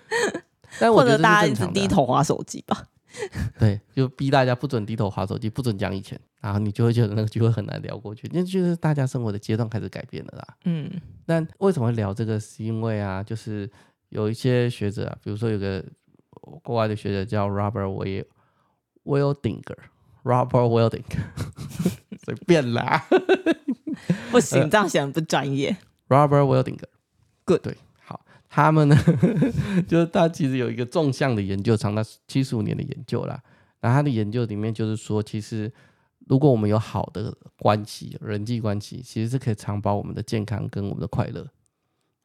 [0.78, 2.84] 但我觉得或者大家一直低头滑手机吧。
[3.58, 10.56] 对，就逼大家不准低头划手机，不准讲以前，然后你就会觉得那个聚会很难聊过去，那就是大家生活的阶段开始改变了啦。
[10.64, 10.90] 嗯，
[11.24, 12.40] 但为什么会聊这个？
[12.40, 13.70] 是因为啊，就是
[14.08, 15.84] 有一些学者啊，比如说有个
[16.62, 18.20] 国外的学者叫 Robert
[19.04, 21.04] Wildinger，Robert Wilding，
[22.24, 23.06] 随便啦，
[24.32, 25.76] 不行，这样显得不专业。
[26.08, 27.76] Robert Wildinger，good，对。
[28.54, 28.96] 他们呢，
[29.88, 33.42] 就是他其实有一个纵向的研究，长达七十五年的研究啦。
[33.80, 35.70] 然后他的研究里面就是说，其实
[36.28, 41.44] 如果我们有好的关系、人际关系，其实是可以长保我们的健康跟我们的快乐。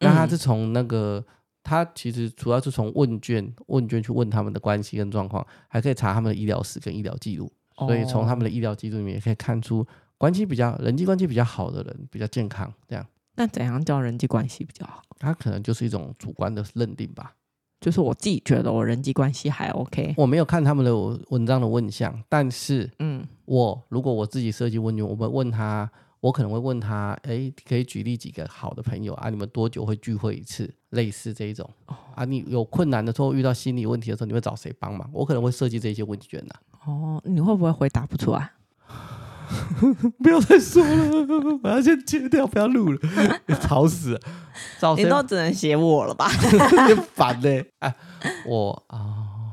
[0.01, 1.25] 那他是从那个，
[1.63, 7.51] 他其实主要是从问卷问卷去问他们的关系跟状况，还可以查他们的医疗史跟医疗记录。
[7.75, 9.83] 所以从他们的医疗记录里面也可以看出，
[10.19, 12.71] 关系比较人际关系比较好的人比较健康。
[12.87, 13.03] 这样。
[13.39, 15.01] 那怎样叫人际关系比较好？
[15.17, 17.33] 他可能就是一种主观的认定吧，
[17.79, 20.13] 就是我自己觉得我人际关系还 OK。
[20.17, 20.93] 我没有看他们的
[21.29, 29.29] 文章的问项，但是，嗯，我如果我自己设计问卷，我们问他，我可能会问他，哎，可以举例几个好的朋友啊？
[29.29, 30.69] 你们多久会聚会一次？
[30.89, 35.09] 类似这一种哦啊，你有困难的时候，遇到心理问题的时候，你会找谁帮忙？
[35.13, 36.53] 我可能会设计这些问卷呢。
[36.85, 38.51] 哦，你会不会回答不出来？
[40.21, 42.99] 不要再说了，我要先切掉，不要录了，
[43.61, 44.19] 吵死了。
[44.95, 46.29] 你都只能写我了吧？
[46.87, 47.65] 你烦嘞！
[47.79, 47.93] 哎，
[48.45, 49.51] 我啊、哦，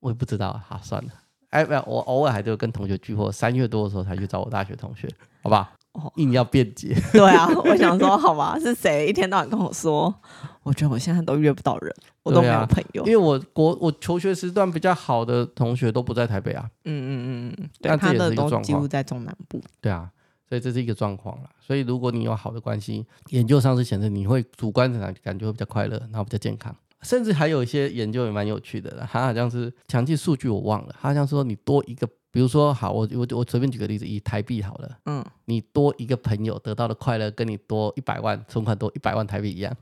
[0.00, 1.10] 我也不知道，好算了。
[1.50, 5.08] 哎，没有，我偶尔还都有跟同学聚会，三月多的时候才去找我大学同学，
[5.42, 5.72] 好吧？
[5.92, 6.94] 哦，硬要辩解。
[7.12, 10.14] 对啊，我想说，好吧，是谁一天到晚跟我说，
[10.62, 11.94] 我觉得我现在都约不到人，
[12.26, 16.68] 我都没有朋友，啊、因为我国我求学时段比较好的同学都不在台北啊。
[16.84, 17.10] 嗯嗯
[17.50, 19.62] 嗯嗯，但这也是一个状况，他的都几乎在中南部。
[19.80, 20.10] 对啊，
[20.48, 21.48] 所以这是一个状况了。
[21.60, 26.74] 所以如果你有好的关系，研究上是显示你会主观上感觉会比较快乐，然后比较健康。
[27.02, 39.72] 甚至还有一些研究也蛮有趣的，他好像是详细数据我忘了，他好像说你多一个，比如说好，我我我随便举个例子，以台币好了，嗯，你多一个朋友得到的快乐，跟你多一百万存款多一百万台币一样，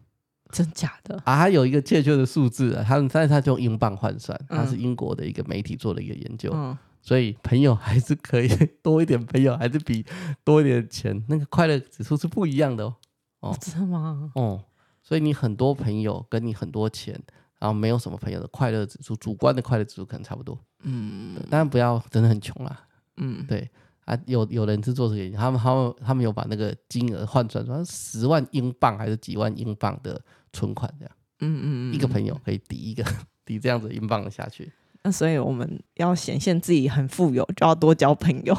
[0.50, 1.16] 真假的？
[1.24, 8.48] 啊，他有一个确切的数字啊，他但是他就用英镑换算，他是英国的一个媒体做的一个研究，嗯，所以朋友还是可以
[8.82, 10.04] 多一点朋友，还是比
[10.44, 12.96] 多一点钱，那个快乐指数是不一样的哦。
[13.40, 14.30] 哦，真的吗？
[14.34, 14.64] 哦。
[15.02, 17.12] 所以你很多朋友跟你很多钱，
[17.58, 20.58] 然后没有什么朋友的快乐指数，主观的快乐指数可能差不多。
[20.82, 22.86] 嗯，当然不要真的很穷啦。
[23.18, 23.70] 嗯，对
[24.04, 30.20] 啊，有有人是做这个，他们他们他们有把那个金额换算成十万英镑还是几万英镑的
[30.52, 31.14] 存款这样。
[31.40, 33.04] 嗯嗯嗯，一个朋友可以抵一个
[33.44, 34.72] 抵这样子英镑的下去。
[35.06, 38.56] 那所以我们要显现自己很富有，就要多交朋友。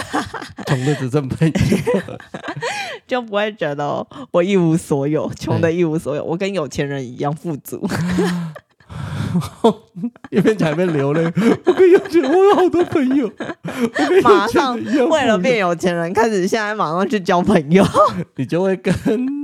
[0.66, 2.18] 穷的只剩朋友，
[3.06, 6.24] 就不会觉得我一无所有，穷的一无所有。
[6.24, 7.86] 我跟有钱人一样富足。
[10.30, 11.24] 一边讲一边流泪。
[11.64, 13.30] 我跟有钱，我有好多朋友。
[14.22, 14.76] 马上
[15.08, 17.84] 为了变有钱人，开始现在马上去交朋友。
[18.36, 18.92] 你就会跟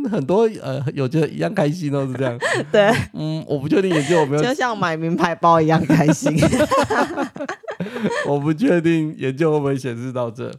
[0.09, 2.39] 很多呃有钱人一样开心，都是这样。
[2.73, 6.37] 对，嗯，我不确定研究有没有，就像买名牌包一样开心。
[8.27, 10.53] 我不确定研究会不会显示到这，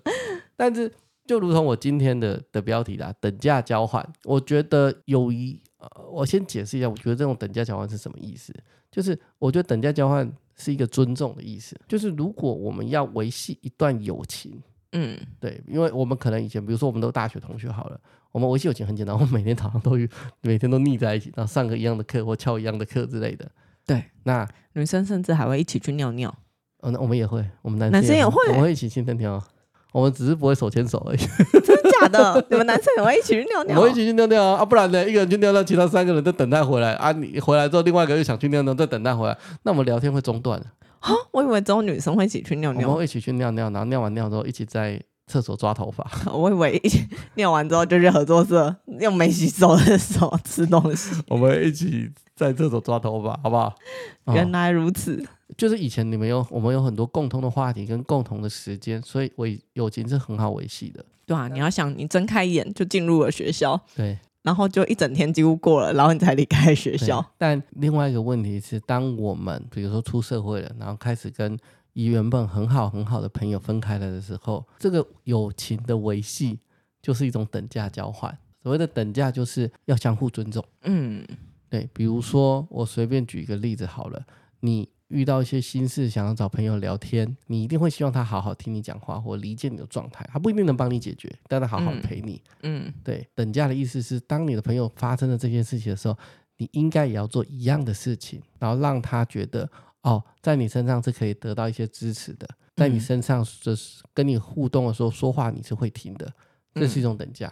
[0.56, 0.92] 但是
[1.26, 4.06] 就如同我今天的的标题啦，等价交换。
[4.26, 8.54] 我觉得友谊，呃，我先解释一下，我觉得这种等价交换是什么意思？
[8.92, 11.80] 就是我觉得等价交换是一个尊重的意思。
[11.88, 18.00] 就是如果我们要维系一段友情，嗯，对，因为我们可能以前，比如说我们都大学同学好了，
[18.32, 19.98] 我们维系友情很简单，我们每天早上都
[20.42, 23.50] 每天都腻在一起，然后上个一样的课或翘一样的课之类的。
[23.86, 26.34] 对，那女生甚至还会一起去尿尿。
[26.82, 29.44] 嗯、哦，那我们也会，我们男生也会，我们会一起去尿尿，
[29.92, 31.18] 我们只是不会手牵手而已。
[31.64, 32.46] 真的假的？
[32.50, 33.78] 你们男生也会一起去尿尿？
[33.78, 35.02] 我会一起去尿尿啊，啊不然呢？
[35.08, 37.12] 一个人去尿尿，其他三个人在等他回来啊。
[37.12, 40.60] 你回来之后，另外一个又想去尿尿，再等他回来，那我们聊天会中断。
[41.00, 42.88] 啊，我以为只有女生会一起去尿尿。
[42.88, 46.06] 我们会一起去尿尿，然后尿完尿之后一起在厕所抓头发。
[46.32, 51.16] 我以为一起尿完之后就去合作社用没洗手的手吃东西。
[51.28, 52.10] 我们一起
[52.46, 53.76] 在厕所抓头发，好不好？
[54.34, 55.24] 原来如此。
[55.58, 61.04] 就是以前你们有我们有很多共同的话题跟共同的时间，所以维友情是很好维系的。
[61.26, 67.24] 对啊，你要想你睁开眼就进入了学校，对，然后就一整天几乎过了，然后你才离开学校。
[67.38, 71.58] 但另外一个问题是，当我们比如说出社会了，然后开始跟
[71.94, 76.60] 以原本很好很好的朋友分开了的时候，这个友情的维系
[77.02, 78.36] 就是一种等价交换。
[78.64, 80.64] 所谓的等价就是要相互尊重。
[80.84, 81.26] 嗯，
[81.72, 84.24] 对，比如说我随便举一个例子好了，
[84.60, 84.88] 你。
[85.12, 90.26] 遇到一些心事，想要找朋友聊天，你一定会希望他好好听你讲话，或理解你的状态。
[90.32, 92.42] 他不一定能帮你解决，但他好好陪你。
[92.62, 96.18] 嗯，嗯对，等价的意思是，当你的朋友发生了这件事情的时候，
[96.56, 99.70] 你应该也要做一样的事情，然后让他觉得，
[100.04, 106.34] 哦，在你身上是可以得到一些支持的，在你身上就是跟你互动的时候说话你是会听的，
[106.74, 107.52] 这是一种等价。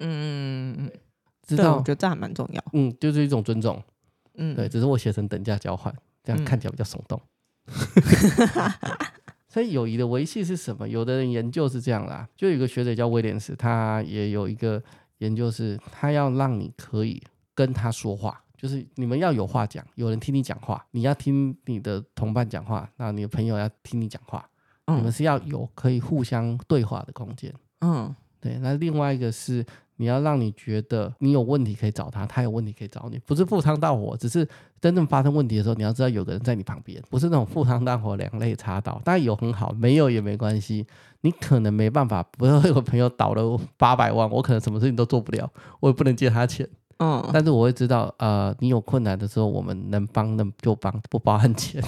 [0.00, 0.92] 嗯嗯嗯，
[1.56, 2.64] 知道，我觉得这还蛮重要。
[2.72, 3.82] 嗯，就是一种尊重。
[4.34, 5.92] 嗯，对，只是我写成等价交换。
[6.24, 7.18] 这样看起来比较耸动，
[9.48, 10.86] 所以友谊的维系是什么？
[10.86, 14.82] 有的人研究是这样啦，就有一个学者叫威廉斯，他也有一个
[15.18, 17.22] 研究是，他要让你可以
[17.54, 24.46] 跟他说话，就是你们要有话讲，有人听你讲话，你要听你的同伴讲话，那你的朋友要听你讲话，
[24.88, 27.50] 你们是要有可以互相对话的空间。
[27.80, 28.58] 嗯，对。
[28.58, 29.64] 那另外一个是。
[29.98, 34.48] 你要让你觉得你有问题可以找他，他有问题可以找你，不是赴汤蹈火，只是
[34.80, 39.00] 真正发生问题的时候，你要知道有个人在你旁边，不是那种赴汤蹈火两肋插刀。
[39.04, 40.86] 当然有很好，没有也没关系。
[41.20, 46.68] 你可能没办法，不要有个朋友倒了八百万，我可能什么事情都做不了，我也不能借他钱。
[46.98, 51.82] 嗯，但是我会知道，呃，你有困难的时候，我们能帮的就帮，不包含钱。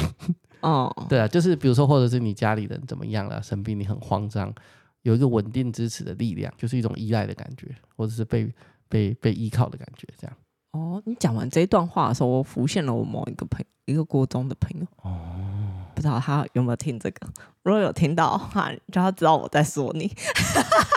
[0.63, 4.53] 哦， 对啊，就是比如说，或者是你家里人怎么样了，生病，你很慌张。
[5.03, 8.53] 有一个稳定支持的力量，就是一种依赖的感觉，或者是被
[8.89, 10.37] 被被依靠的感觉，这样。
[10.73, 14.87] 哦，你讲完这一段话的时候，我浮现了我某一个朋友，一个国中的朋友。
[15.03, 17.27] 哦，不知道他有没有听这个？
[17.63, 20.07] 如果有听到的话，就要知道我在说你。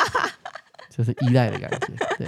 [0.92, 1.88] 就是依赖的感觉。
[2.18, 2.28] 对。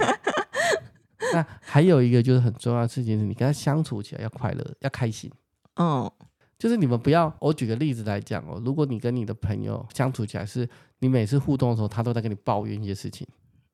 [1.32, 5.30] 那还有一个就是很重要的事情是，你跟他相处起来要快乐，要开心。
[5.76, 6.10] 嗯。
[6.58, 8.60] 就是你们不要，我举个例子来讲哦。
[8.64, 10.68] 如果你跟你的朋友相处起来，是
[11.00, 13.26] 你每次互动的时候，他都在跟你抱怨一些事情，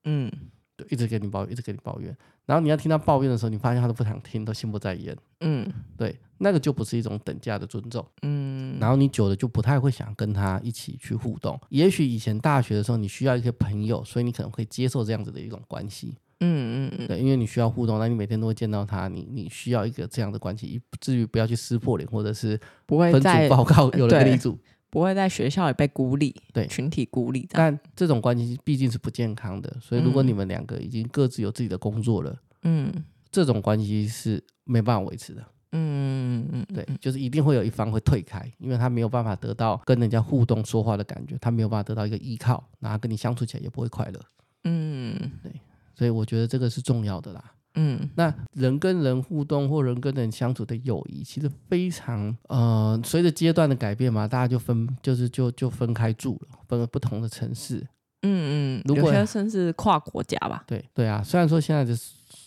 [0.04, 0.30] 嗯，
[0.76, 2.16] 对，一直跟你抱怨，一直跟你抱怨。
[2.44, 5.16] 然后你要听他抱怨的时候，你发现他都不想听，都心不在焉。
[5.42, 8.04] 嗯，对，那个就不是一种等价的尊重。
[8.22, 11.56] 嗯，然后你久了就不太会想跟他一起去互动。
[11.68, 16.16] 也许以前大学的时候，你需要一些朋友，所以你可能会接受这样子的一种关系。
[16.42, 24.58] 嗯嗯嗯，对，因为你需要互动，那你每天都会见到他，你你需要一个这样的关系，以至于不要去撕破脸，或者是不会分组报告 有人跟你组。
[24.90, 27.48] 不会在学校也被孤立，对群体孤立。
[27.50, 32.92] 但这种关系毕竟是不健康的，所以如果你们两个已经各自有自己的工作了，嗯，
[33.30, 35.42] 这种关系是没办法维持的。
[35.74, 44.20] 嗯嗯嗯，对，就是一定会有一方会退开，因为他没有办法得到跟人家互动说话的感觉，他没有办法得到一个依靠，然后跟你相处起来也不会快乐。
[44.64, 45.50] 嗯，对，
[46.02, 47.44] 所以我觉得这个是重要的啦。
[47.76, 57.76] 嗯，那人跟人互动或人跟人相处的友谊，其实非常呃，随着阶段的改变嘛，大家就分就是就就分开住了，分了不同的城市。
[58.22, 60.64] 嗯嗯，如果有些甚至跨国家吧。
[60.66, 61.96] 对对啊，虽然说现在的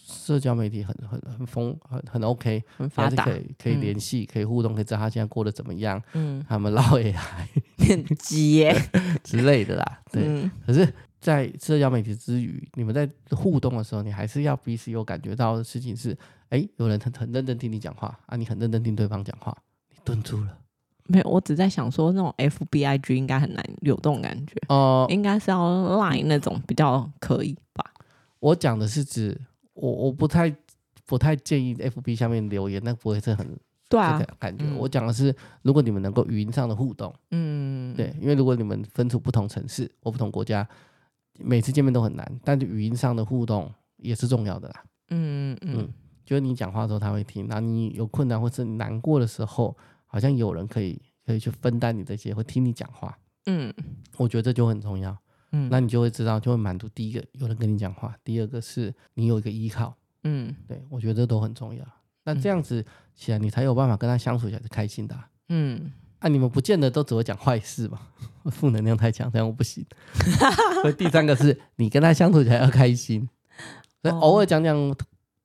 [0.06, 6.04] 社交媒体很很很丰很很 OK，很发达，可以可以联系，嗯、可以互动，可以知道他现在过得怎么样。
[6.12, 8.68] 嗯，他们老也还很急
[9.24, 10.02] 之类的啦。
[10.12, 10.94] 对，嗯、可是。
[11.26, 16.16] 在社交媒体之余，你们在互动的时候，你还是要彼此有感觉到的事情是：
[16.50, 19.58] 哎，有人很很认真听你讲话啊，你很认真听对方讲话，
[19.90, 20.56] 你顿住了。
[21.08, 27.84] 没有，我只在想说，那种 FBIG 应该很难有这种感觉哦，呃、应该是要 Line 那种比较可以吧？
[28.40, 29.36] 我讲的是指
[29.74, 30.56] 我我不太
[31.08, 33.58] 不太建议 FB 下面留言，那不会是很
[33.90, 34.64] 对啊感觉。
[34.64, 40.68] 嗯、我讲的是，如果你们能够语音上的互动，嗯，对，因为如果你们分处不同城市或不同国家。
[41.39, 44.84] 每次见面都很难，但是语音上的互动也是重要的啦。
[45.10, 45.93] 嗯嗯嗯，
[46.24, 53.17] 就是你讲话的时候他会听，那你有困难或是难过的时候，好像有人可以可以去分担你这些，会听你讲话。
[53.45, 53.74] 嗯，
[54.17, 55.15] 我觉得这就很重要。
[55.52, 59.95] 嗯，那你就会知道，就会满足第一个有人跟你讲话，第二个是你有一个依靠。
[60.24, 61.86] 嗯，对，我觉得这都很重要。
[62.24, 65.30] 那这样子起来，你才有办法跟他相处起来是开心的啊。
[65.50, 65.91] 嗯。
[66.26, 68.00] 那、啊、你们不见得都只会讲坏事嘛？
[68.50, 69.86] 负能量太强，这样我不行。
[70.82, 73.30] 所以第三个是你跟他相处起来要开心，
[74.02, 74.96] 所以偶尔讲讲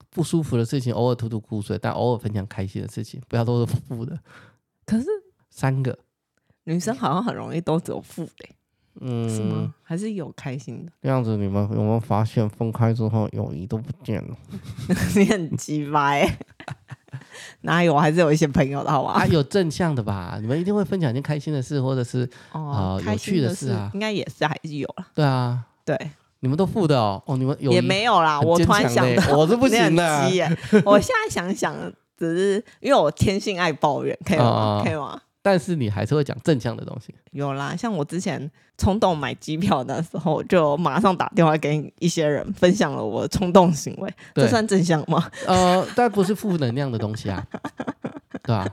[0.09, 4.19] 不舒服的事情，偶尔吐吐苦水，但偶尔分享开心的事情，不要都是负的。
[4.87, 5.05] 可是
[5.51, 5.99] 三个
[6.65, 8.49] 女生好像很容易都只有负的，
[9.03, 9.75] 嗯，是吗？
[9.83, 10.93] 还是有开心的？
[11.03, 14.35] 这样子你们有没有发现分开之后友谊都不见了？
[15.15, 16.39] 你很鸡掰。
[17.63, 17.95] 哪有？
[17.95, 19.13] 我还是有一些朋友的好吧？
[19.13, 20.39] 啊，有正向的吧？
[20.41, 25.07] 你们一定会分享一件开心的事，或者是哦、呃、有趣的事啊，应该也是还是有了。
[25.15, 25.97] 对啊，对，
[26.41, 27.23] 你们都负的哦。
[27.27, 28.41] 哦，你们有也没有啦。
[28.41, 30.31] 我突然想到， 我是不行的。
[30.85, 31.75] 我现在想想，
[32.19, 34.45] 只是因为我天性爱抱怨，可以吗？
[34.45, 35.21] 哦、可以吗？
[35.43, 37.15] 但是你还是会讲正向的东西。
[37.33, 45.31] 有啦，像我之前冲动买机票的时候，就马上打电话给一些人，分享了我的冲动行为，这算正向吗？
[45.47, 47.47] 呃，但不是负能量的东西啊，
[48.43, 48.67] 对吧？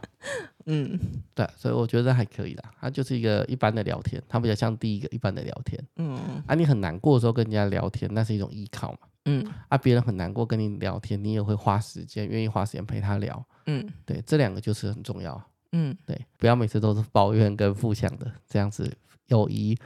[0.66, 1.00] 嗯，
[1.34, 2.64] 对，所以我觉得还可以啦。
[2.82, 5.82] 它就是一个一般的聊天，它比较像第一个一般的聊天。
[5.96, 8.98] 嗯，啊，你很难过的时候跟人家聊天，那是一种依靠嘛。
[9.24, 13.42] 嗯，啊，别人很难过跟你聊天，你也会花时间，愿意花时间陪他聊。
[13.68, 15.42] 嗯，对，这两个就是很重要。
[15.72, 18.92] 嗯，对，不要每次都是抱怨跟负向的，这样子
[19.28, 19.78] 友谊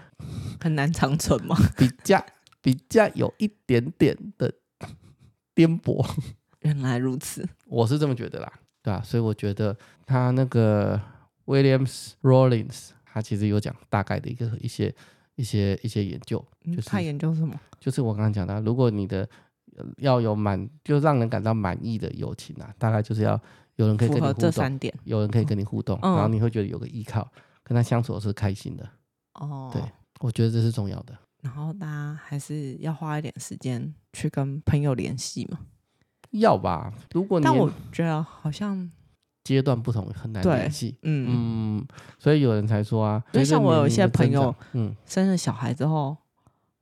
[0.59, 1.55] 很难长存嘛。
[1.77, 2.23] 比较
[2.61, 4.53] 比较有一点点的
[5.55, 6.05] 颠簸。
[6.61, 11.01] 原来如此，我是这么觉得啦，对啊，所以我觉得他那个
[11.45, 14.93] Williams Rawlings，他其实有讲大概的一个一些
[15.35, 17.59] 一些一些研究，就是他研究什么？
[17.79, 19.27] 就是我刚刚讲的，如果你的
[19.97, 23.41] 要有满，就让人感到满意的友情啊，大概就是要。
[23.75, 27.31] 有人可以跟你互动，这三点有人可以跟你互动，嗯、然后你会觉得有个依靠，
[27.63, 28.87] 跟他相处是开心的。
[29.35, 29.81] 哦，对，
[30.19, 31.17] 我觉得这是重要的。
[31.41, 35.59] 然后大家还是要花一点时间去跟朋友联系嘛。
[36.31, 36.93] 要吧？
[37.13, 38.89] 如果你但我觉得好像
[39.43, 40.95] 阶段不同，很难联系。
[41.01, 41.87] 嗯嗯，
[42.19, 46.15] 所以有人才说啊，就像我有一些朋友，嗯，生了小孩之后，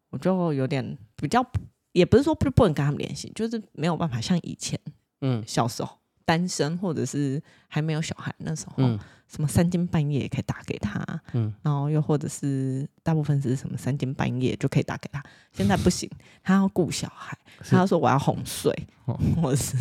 [0.09, 1.45] 我就有点比较，
[1.93, 4.77] 也不是说不不能跟他们联系，就是没有办法像以前，
[5.21, 5.98] 嗯，小时候。
[6.29, 11.03] 单身或者是还没有小孩那时候，嗯、什么三更半夜也可以打给他，
[11.33, 15.23] 嗯、然后又或者是大部分是什么三更半夜就可以打给他。
[15.51, 16.07] 现在不行，
[16.43, 17.35] 他要顾小孩，
[17.67, 18.71] 他要说我要哄睡，
[19.05, 19.75] 哦、或是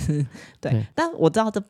[0.59, 0.86] 对，对。
[0.94, 1.62] 但我知道这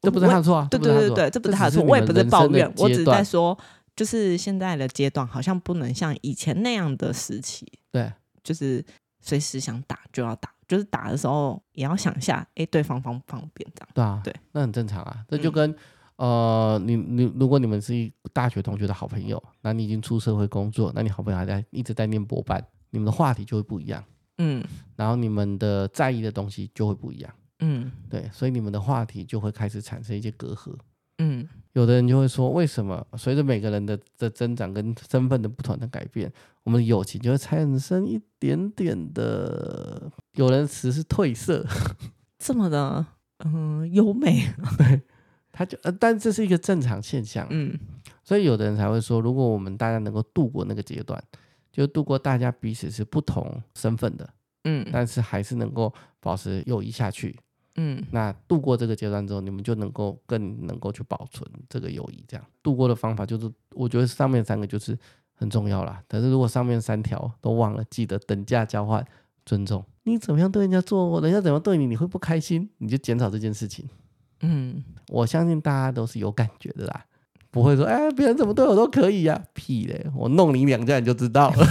[0.00, 3.58] 这不是他的错啊，对对对对，这不是他的错，我也不是抱怨，我只是在说，
[3.94, 8.10] 就是现在的阶段好像不能像以前那样的时期，对，
[8.42, 8.82] 就是
[9.20, 10.48] 随时想打就要打。
[10.66, 13.88] 就是打的时候也要想一下，哎、欸，对方方不方便这样。
[13.94, 15.24] 对啊，对，那很正常啊。
[15.28, 15.70] 这就跟、
[16.16, 24.04] 嗯、呃，你你如果你们是一大学同学的好朋友，那你已经出社会工作，那你好朋友还在一直在念博班，你们的话题就会不一样。
[24.38, 24.62] 嗯，
[24.96, 30.76] 然后你们的在意的东西就会不一样，嗯，对，所以你们的话题就会开始产生一些隔阂，
[31.18, 33.06] 嗯，有的人就会说，为什么？
[33.18, 41.66] 随着每个人的的增长跟身份的不同的改变，我们的友情就会产生一点点的，有人词是褪色，
[42.40, 43.04] 这么的，
[43.44, 44.48] 嗯，优美，
[44.78, 45.02] 对，
[45.52, 47.78] 他就呃，但这是一个正常现象，嗯。
[48.24, 51.22] 所以有的人才会说，如果我们大家能够度过那个阶段，
[51.70, 54.26] 就度过大家彼此是不同身份的，
[54.64, 57.38] 嗯，但是还是能够保持友谊下去，
[57.76, 62.24] 嗯，那度过这个阶段之后，你们就能够更能够去保存这个友谊。
[62.26, 64.98] 这样度过的方法就是，我觉得上面三个就是
[65.34, 66.02] 很重要啦。
[66.08, 69.04] 但是如果上面三条都忘了，记得等价交换、
[69.44, 69.84] 尊重。
[70.04, 73.88] 你怎么样对人家做，人家怎么对你，你会不开心，你就减少这件事情。
[74.40, 77.04] 嗯，我相信大家都是有感觉的啦。
[77.56, 79.40] 不会说，哎，别人怎么对我都可以呀、啊？
[79.54, 80.04] 屁嘞！
[80.14, 81.66] 我弄你两下你就知道了。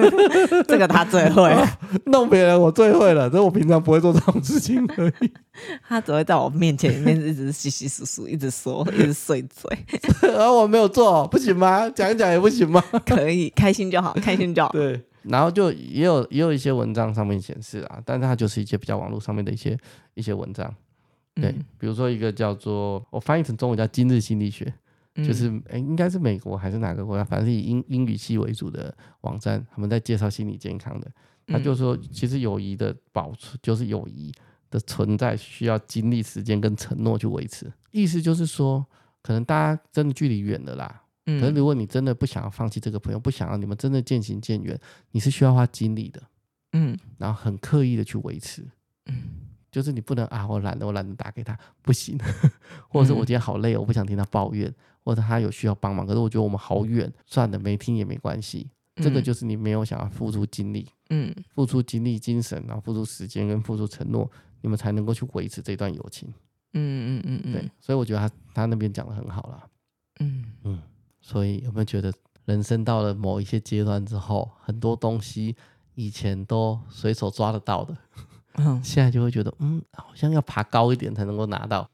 [0.66, 1.68] 这个他最会、 哦，
[2.06, 3.28] 弄别人我最会了。
[3.28, 5.30] 这我平常不会做这种事情而已。
[5.86, 9.78] 他只会在我面前里面一直稀稀疏疏，一直说，一直碎嘴。
[10.22, 11.86] 然后我没有做，不行吗？
[11.90, 12.82] 讲一讲也不行吗？
[13.04, 14.70] 可以，开心就好，开心就好。
[14.72, 14.98] 对。
[15.24, 19.76] 然后就也有也有一些文章上面显示啊，但是它就是一些比较网络上面的一些
[20.14, 20.74] 一些文章。
[21.34, 24.64] 对，嗯、比如说一个叫做我翻译成中文叫《今日心理学》。
[25.24, 27.24] 就是诶，应该是美国还是哪个国家？
[27.24, 31.10] 反正是以英英语系为主的网站，他们在介绍心理健康的。
[31.46, 34.32] 他就说，其实友谊的保存，就是友谊
[34.68, 37.72] 的存在需要经历、时间跟承诺去维持。
[37.92, 38.84] 意思就是说，
[39.22, 41.02] 可能大家真的距离远了啦。
[41.24, 44.78] 可是如果你真的不想要放弃这个朋友，不想要你们真的渐行渐远，
[45.12, 46.22] 你是需要花精力的。
[46.72, 48.62] 嗯，然后很刻意的去维持。
[49.06, 49.22] 嗯。
[49.68, 52.18] 就是你不能啊，我懒得，我懒得打给他，不行。
[52.88, 54.72] 或者是我今天好累，我不想听他抱怨，
[55.06, 58.68] 或者他有需要帮忙，可是我觉得我们好远，算了，没听也没关系。
[58.96, 64.28] 这个就是你没有想要付出精力，嗯，付出精力、精神，然后付出时间跟付出承诺，
[64.62, 66.28] 你们才能够去维持这段友情。
[66.72, 69.68] 嗯嗯嗯嗯，对，所以我觉得他他那边讲的很好啦。
[70.18, 70.82] 嗯嗯，
[71.20, 72.12] 所以有没有觉得
[72.46, 75.54] 人生到了某一些阶段之后，很多东西
[75.94, 77.96] 以前都随手抓得到的？
[78.54, 81.88] 嗯，现在就会觉得，嗯，好像要爬高一点才能够拿到。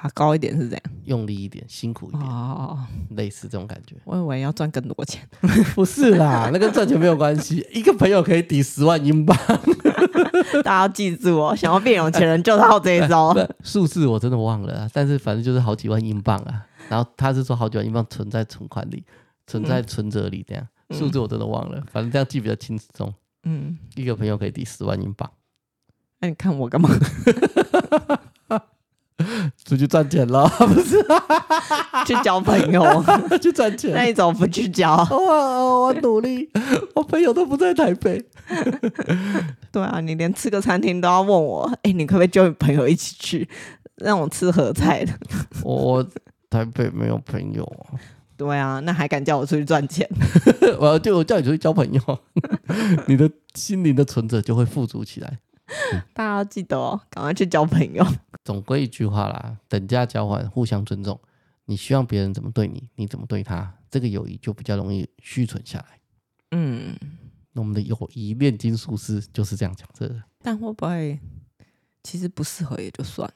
[0.00, 2.78] 爬高一点是这样，用力一点，辛苦一点，哦，
[3.16, 3.96] 类似这种感觉。
[4.04, 5.28] 我以为要赚更多钱，
[5.74, 7.66] 不是啦，那跟赚钱没有关系。
[7.72, 9.36] 一个朋友可以抵十万英镑，
[10.62, 13.34] 大家要记住哦，想要变有钱人就靠这一招。
[13.64, 16.64] 数字我真的忘了，但是反正就是好几万英镑啊。
[16.88, 19.04] 然后他是说好几万英镑存在存款里，
[19.48, 20.64] 存在存折里这样。
[20.92, 23.12] 数字我真的忘了，反正这样记比较轻松。
[23.42, 25.28] 嗯，一个朋友可以抵十万英镑。
[26.20, 26.88] 那、啊、你看我干嘛？
[29.64, 30.96] 出去赚钱了， 不是？
[32.06, 32.82] 去交朋友，
[33.40, 33.92] 去赚钱。
[33.92, 34.96] 那你怎么不去交？
[35.10, 36.48] 我我努力，
[36.94, 38.24] 我朋友都不在台北。
[39.72, 43.48] 对啊，你连吃个餐厅都要问我，哎、欸，你可不可以叫你朋友一起去，
[43.96, 45.12] 让我吃合菜的？
[45.62, 46.06] 我
[46.48, 47.70] 台北没有朋友。
[48.36, 50.08] 对啊，那还敢叫我出去赚钱？
[50.78, 52.18] 我就我叫你出去交朋友，
[53.06, 55.38] 你的心灵的存折就会富足起来。
[56.14, 58.04] 大家要记得哦，赶快去交朋友。
[58.44, 61.18] 总归一句话啦，等价交换，互相尊重。
[61.66, 66.00] 你希望别人怎么对你，你怎么对他，这个友谊就比较容易续存下来。
[66.52, 66.96] 嗯，
[67.52, 70.22] 那我们的友谊炼金术师就是这样讲这个。
[70.40, 71.20] 但会不会
[72.02, 73.30] 其实不适合也就算，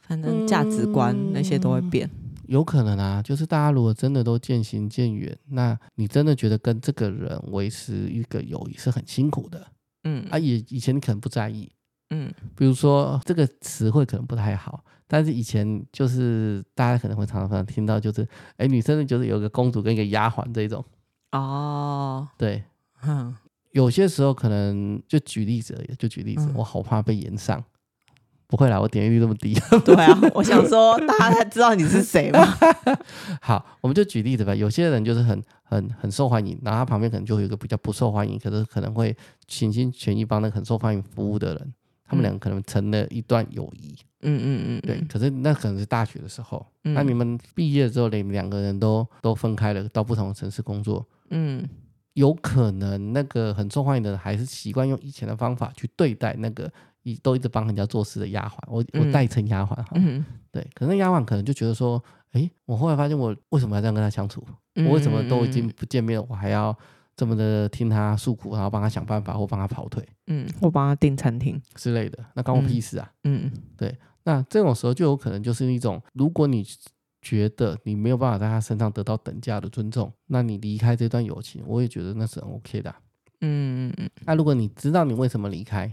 [0.00, 2.06] 反正价值观那些都会变。
[2.12, 9.66] 嗯，有可能啊，就是大家如果真的都渐行渐远，那你真的觉得跟这个人维持一个友谊是很辛苦的。
[10.04, 11.70] 嗯啊，以以前你可能不在意，
[12.10, 18.26] 嗯，比如说这个词汇可能不太好，但是以前就是大家可能会常常听到，就是
[18.56, 20.84] 哎，女生就是有个公主跟一个丫鬟这种
[21.32, 22.64] 哦，对，
[23.02, 23.36] 嗯，
[23.72, 27.62] 有些时候可能就举例子而已，就举例子，嗯、我好怕被延上。
[28.46, 29.54] 不会啦，我点击率这么低。
[29.84, 32.44] 对啊，我想说大家才知道你是谁嘛。
[33.40, 34.52] 好，我们就举例子吧。
[34.52, 35.40] 有些人就是很
[35.70, 39.16] 很很受欢迎，然后他旁边可能就会有一个比较不受欢迎，可是可能会
[39.46, 41.74] 全心全意帮那个很受欢迎服务的人。
[42.04, 43.94] 他们两个可能成了一段友谊。
[44.22, 45.00] 嗯嗯嗯，对。
[45.08, 46.66] 可是那可能是大学的时候。
[46.82, 51.06] 嗯、那你们毕业之后，你们两个人都都分开了，到不同的城市工作。
[51.30, 51.68] 嗯，
[52.14, 56.68] 有可能那个很受欢迎的人还是习惯用以前的方法去对待那个。
[57.02, 62.02] 一都一直帮人家做事的丫鬟，我我代称丫鬟哈，嗯、对，可是那丫鬟可能就觉得说，
[62.32, 64.44] 哎，我后来发现我为什么要这样跟他相处？
[64.76, 66.76] 嗯、我为什么都已经不见面了，我还要
[67.16, 71.60] 这么的听他诉苦，然后帮他想办法或帮他跑腿，嗯，或帮他订餐厅。
[71.74, 73.62] 之类的，那关我屁事啊，嗯，嗯。
[73.76, 76.64] 对，那这种时候就有可能就是一种，如果你
[77.20, 83.00] 觉得你没有办法在他身上得到等价的尊重，那你离开这段友情，我也觉得那是很 OK 的、啊，
[83.40, 84.10] 嗯嗯嗯。
[84.24, 85.92] 那如果你知道你为什么离开，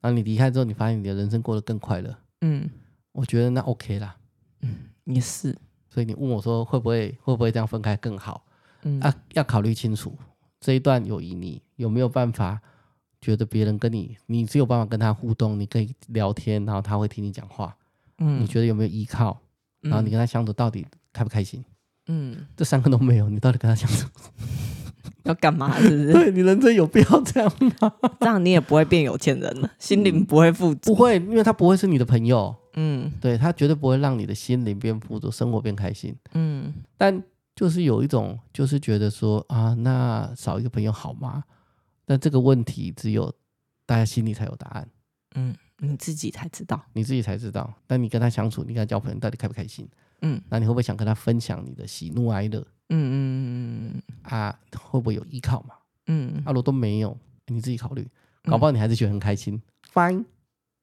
[0.00, 2.70] 那你离开之后，你发现你的人生过得更快乐，嗯，
[3.12, 4.16] 我觉得那 OK 啦。
[4.62, 4.70] 嗯，
[5.04, 5.56] 也是。
[5.88, 8.44] 所以你问我说会不会会不会这样分开更好？
[8.82, 10.16] 嗯啊，要考虑清楚
[10.60, 12.60] 这一段友谊，你有没有办法
[13.20, 17.76] 觉得别人跟你，你只有办法跟他互动，你可以聊天，然后他会听你讲话。
[18.18, 19.40] 嗯，你觉得有没有依靠？
[19.80, 21.64] 然后你跟他相处到底开不开心？
[22.08, 24.08] 嗯，这三个都没有，你到底跟他相处
[25.24, 25.76] 要干嘛？
[25.80, 26.12] 是不是？
[26.12, 27.50] 对，你人生有必要这样
[27.80, 27.92] 吗？
[28.20, 30.94] 这样你也不会变有钱人了，心灵不会富足。
[30.94, 32.54] 不会，因为他不会是你的朋友。
[32.76, 36.14] 嗯，对，他绝对不会让你的心灵变富足，生活变开心。
[36.32, 37.22] 嗯，但
[37.54, 41.44] 就是有一种，就是觉得说啊，那少一个朋友好吗？
[42.04, 43.32] 但这个问题只有
[43.86, 44.88] 大家心里才有答案。
[45.36, 47.72] 嗯，你自己才知道，你自己才知道。
[47.86, 49.88] 但你跟他相处，你跟他交朋友，到底开不开心？
[50.22, 52.60] 嗯，那你会不会想跟他分享你的喜怒哀乐？
[52.90, 55.74] 嗯嗯嗯嗯啊，会不会有依靠嘛？
[56.06, 57.16] 嗯，阿罗都没有，
[57.46, 58.06] 你自己考虑。
[58.42, 59.60] 搞不好你还是觉得很开心。
[59.92, 60.24] Fine。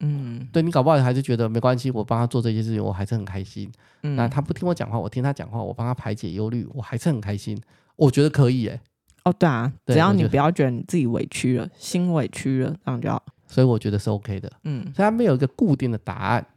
[0.02, 3.72] 嗯，对，你搞不好还是觉得没关系，我帮他做这些事情，我还是很开心。
[4.04, 7.60] 嗯，那他不听我讲话，我听他讲话，我帮他排解忧虑，我还是很开心。
[7.95, 8.80] 我觉得可以诶。
[9.24, 13.24] 哦，对啊，对只要你不要觉得你自己委屈了，心委屈了，这样就好。
[13.47, 14.52] 所以我觉得是 OK 的。
[14.64, 16.47] 嗯所以他没有一个固定的答案，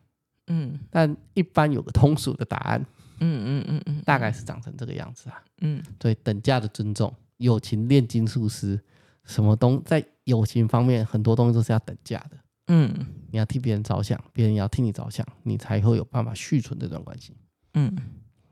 [0.47, 2.81] 嗯但一般有个通俗的答案，
[3.21, 5.43] 嗯嗯嗯嗯，大概是长成这个样子啊。
[5.61, 8.81] 嗯对，等价的尊重，友情炼金术师，
[9.25, 12.39] 什么东在友情方面很多东西都是要等价的。
[12.69, 17.37] 嗯你要替别人着想，别人也要替你着想，你才会有办法续存这段关系。
[17.75, 17.95] 嗯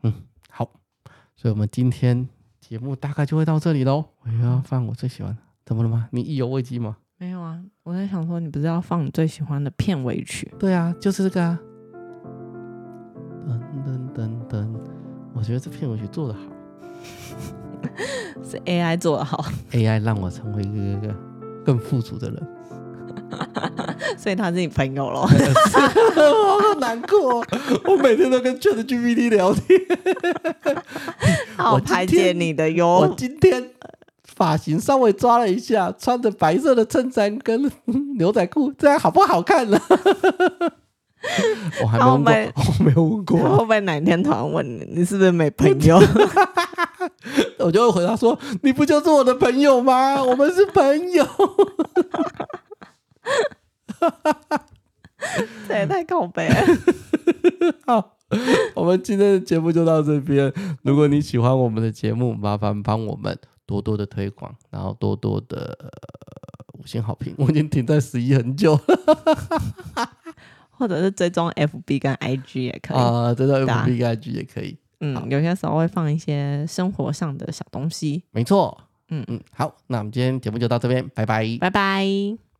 [0.03, 0.13] 嗯，
[0.51, 0.69] 好，
[1.37, 2.29] 所以我们今天
[2.61, 4.05] 节目大概就会到这里喽。
[4.21, 6.09] 我要放我最喜欢，怎么了吗？
[6.13, 6.97] 你意犹未尽吗？
[7.19, 10.53] 没有啊，我在想说，你不是要放你最喜欢的片尾曲？
[10.59, 11.59] 对啊，就是这个啊。
[13.47, 14.81] 噔噔噔噔，
[15.35, 16.41] 我觉得这片尾曲做得好
[18.45, 21.15] 是 AI 做的好，，AI 让我成为一个
[21.65, 22.49] 更富足的人。
[24.23, 25.27] 所以他是你朋友咯。
[26.17, 27.45] 我好难过，
[27.85, 29.81] 我每天都跟 ChatGPT 聊天。
[31.59, 32.87] 好排解你的忧。
[32.87, 33.71] 我今天
[34.23, 37.69] 发型稍微抓了一下，穿着白色的衬衫跟
[38.17, 39.77] 牛仔裤，这样好不好看呢？
[41.83, 42.33] 我还没问过，
[42.79, 43.57] 我没有问过、啊。
[43.57, 46.01] 会不会哪天突然问你，你是不是没朋友？
[47.59, 50.23] 我就会回答说：“你不就是我的朋友吗？
[50.23, 51.27] 我们是朋友。”
[55.69, 56.57] 这也太靠北了。
[57.87, 58.17] 好，
[58.75, 60.53] 我们今天的节目就到这边。
[60.83, 65.89] 如果你喜欢我们的节目，麻烦帮我们多多的推广，然后多多的、呃、
[66.79, 67.35] 五星好评。
[67.39, 70.09] 我已经停在十一很久了。
[70.71, 74.77] 或者是追踪 FB 跟 IG 也可以啊，追踪 FB 跟 IG 也可以。
[74.99, 78.25] 嗯，有些时候会放一些生活上的小东西。
[78.33, 78.77] 没错。
[79.09, 82.52] 嗯嗯，好，那我们今天节目就到这边，拜拜，拜拜。